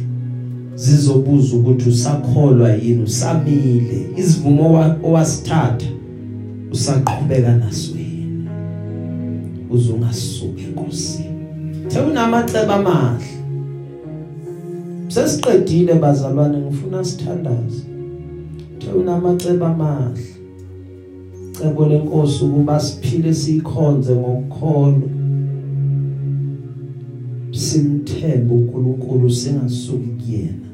[0.74, 4.06] Zizobuza ukuthi usakholwa yini usamile.
[4.16, 5.86] Isivumo owasithatha
[6.72, 7.92] usaqhubeka naso.
[7.92, 7.97] yini
[9.70, 11.38] uzungasuka enkosini
[11.88, 13.26] sekunamaceba amahle.
[15.08, 17.82] Sesiqedile bazalwane ngifuna sithandaze.
[18.84, 20.26] Sekunamaceba amahle.
[21.52, 25.08] Cebo lenkosi ukuba siphile sikhonze ngokukholwa.
[27.50, 30.68] Simthembe uNkulunkulu singasuki kuyena.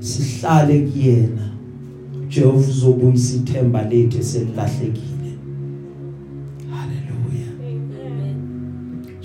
[0.00, 1.52] Sihlale kuyena.
[2.28, 5.21] Jehova uzobuyisa ithemba lethu eselilahlekile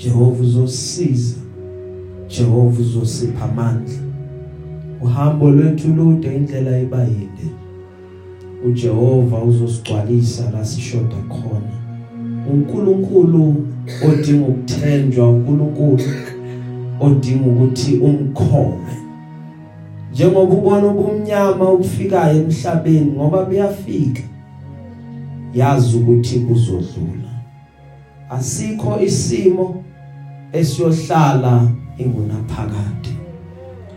[0.07, 1.35] Jehova uzosiza
[2.29, 3.93] Jehova uzosipha amandla
[5.01, 7.47] uhambo lwethu lude indlela ibayinde
[8.65, 11.75] uJehova uzosigcwalisa la sishoda khona.
[12.51, 13.55] uNkulunkulu
[14.09, 16.03] odinga ukuthenjwa uNkulunkulu
[16.99, 18.95] odinga ukuthi umkhome.
[20.11, 24.23] Njengoba ubona ubumnyama ubufikayo emhlabeni ngoba buyafika
[25.53, 27.31] yazi ukuthi kuzodlula.
[28.29, 29.83] Asikho isimo
[30.53, 31.67] esiyohlala
[31.97, 33.11] ingunaphakade.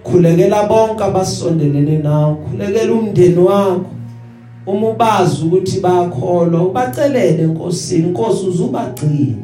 [0.04, 3.90] Khulekela bonke abasondelene nawe khulekela umndeni wakho.
[4.66, 9.36] Uma ubazi ukuthi bayakholwa ubacelele enkosini inkosi uzubagcine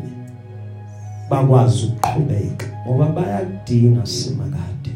[1.31, 4.93] bakwazi ukuqhubeka ngoba bayakudinga simakade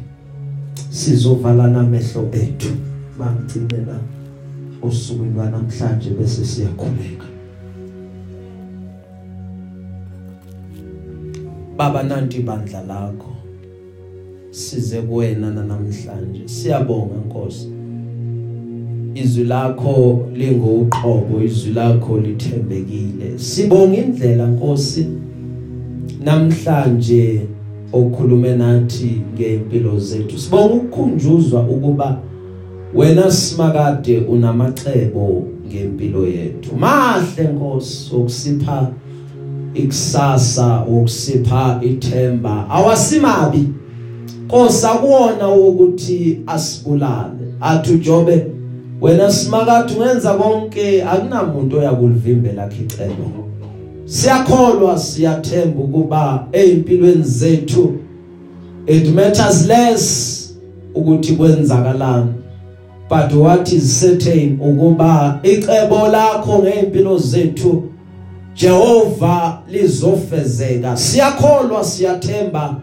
[0.91, 2.73] sizovalana amehlo ethu
[3.19, 3.99] bangcimela
[4.83, 7.20] usukwini lwanamhlanje bese siyakhuleka.
[11.81, 13.33] Baba nanti ibandla lakho.
[14.51, 17.69] Size kuwena namhlanje siyabonga Nkosi.
[19.15, 23.39] Izwi lakho lingoqobo izwi lakho lithembekile.
[23.39, 25.07] Sibonga indlela Nkosi.
[26.25, 27.47] Namhlanje
[27.93, 32.21] okhulume nathi ngempilo zethu sibonga ukukhunjuzwa ukuba
[32.95, 36.77] wena simakade unamacebo ngempilo yethu.
[36.77, 38.93] Mahle Nkosi ukusipha
[39.75, 42.67] ikusasa ukusipha ithemba.
[42.71, 43.69] Awasimabi.
[44.45, 47.55] Nkosi akuona ukuthi asibulale.
[47.61, 48.47] Athi ujobe
[49.01, 53.51] wena simakade ungenza konke akunamuntu oyakulivimbela khicelo
[54.05, 57.95] siyakholwa siyathemba ukuba ezimpilweni zethu
[58.87, 60.55] it matters less
[60.95, 62.33] ukuthi kwenzakalani
[63.09, 67.83] but what is certain ukuba icebo lakho ngeimpilo zethu
[68.55, 70.97] Jehova lizofezeka.
[70.97, 72.77] Siyakholwa siyathemba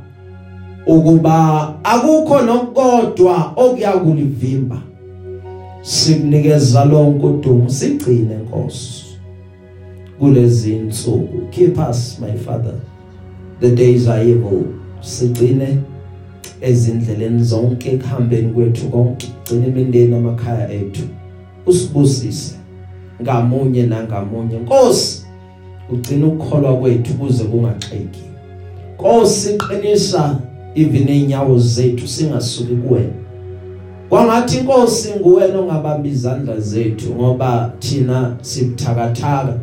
[0.87, 4.81] ukuba akukho nokodwa okuyakulivimba
[5.81, 9.03] sikunikeza lonke udumo sigcine Nkosi.
[10.19, 12.73] Kulezi insuku keep us my father.
[13.59, 14.63] The days are evil.
[15.01, 15.77] Sigcine
[16.61, 19.27] ezindleleni zonke ekuhambeni kwethu konke.
[19.43, 21.03] Gcina imindeni amakhaya ethu.
[21.65, 22.55] Usibusise
[23.21, 24.57] ngamunye nangamunye.
[24.59, 25.16] Nkosi
[25.91, 28.21] ugcina ukukholwa kwethu kuze kungaxeki.
[28.93, 30.39] Nkosi qinisa
[30.75, 33.13] even einyawo zethu singasuki kuwena.
[34.09, 39.53] Kwangathi inkosi nguwena ongabamba izandla zethu ngoba thina sibuthakathaka.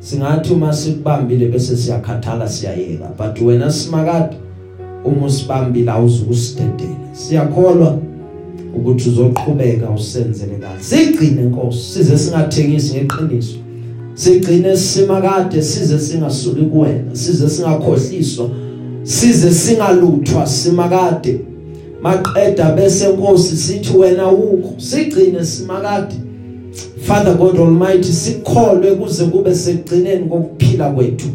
[0.00, 3.08] Singathi uma sikubambile bese siyakhathala siyayeka.
[3.18, 4.36] But wena simakade
[5.04, 6.96] uma usibambile awuzukusidedela.
[7.12, 7.98] Siyakholwa
[8.76, 10.82] ukuthi uzoqhubeka usenzele kahle.
[10.82, 13.61] Sigcine inkosi size singathengisi ngeqiniso.
[14.14, 18.48] Sigcine simakade size singasuki kuwena size singakhohliswa
[19.02, 21.40] size singaluthwa simakade.
[22.02, 26.14] Maqeda bese inkosi sithi wena ukho sigcine simakade.
[27.02, 31.26] Father God Almighty sikholwe kuze kube sekugcineni kokuphila kwethu.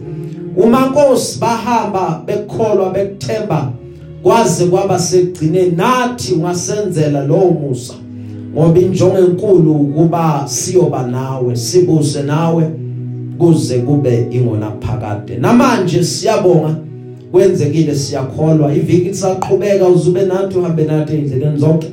[0.57, 3.71] Uma inkosi bahamba bekholwa bekuthemba
[4.23, 7.93] kwaze kwaba sekugcineni nathi ungasenzela lo musa.
[8.57, 12.63] Ngoba injongo enkulu ukuba siyoba nawe sibuse nawe
[13.37, 15.37] kuze kube ingona phakade.
[15.37, 16.75] Namanje siyabonga
[17.31, 18.75] kwenzekile siyakholwa.
[18.75, 21.87] Iviki lisaqhubeka uzube nathi uhambe nathi endleleni zonke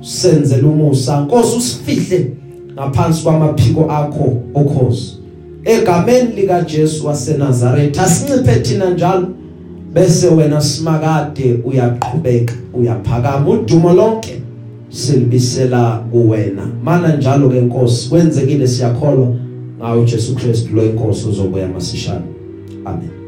[0.00, 1.20] senzele umusa.
[1.20, 2.30] Nkosi usifihle
[2.74, 5.16] ngaphansi kwamaphiko akho okhozi
[5.64, 9.28] egameni lika Jesu waseNazaretha asinciphe thina njalo
[9.94, 13.50] bese wena simakade uyaqhubeka uyaphakama.
[13.50, 14.39] Udumo lonke
[14.90, 16.66] silibisela kuwena.
[16.84, 19.28] Mana njalo ke Nkosi kwenzekile siyakholwa
[19.78, 22.22] ngawo Jesu Kristu lo inkosi uzobuya masishana
[22.84, 23.19] amen.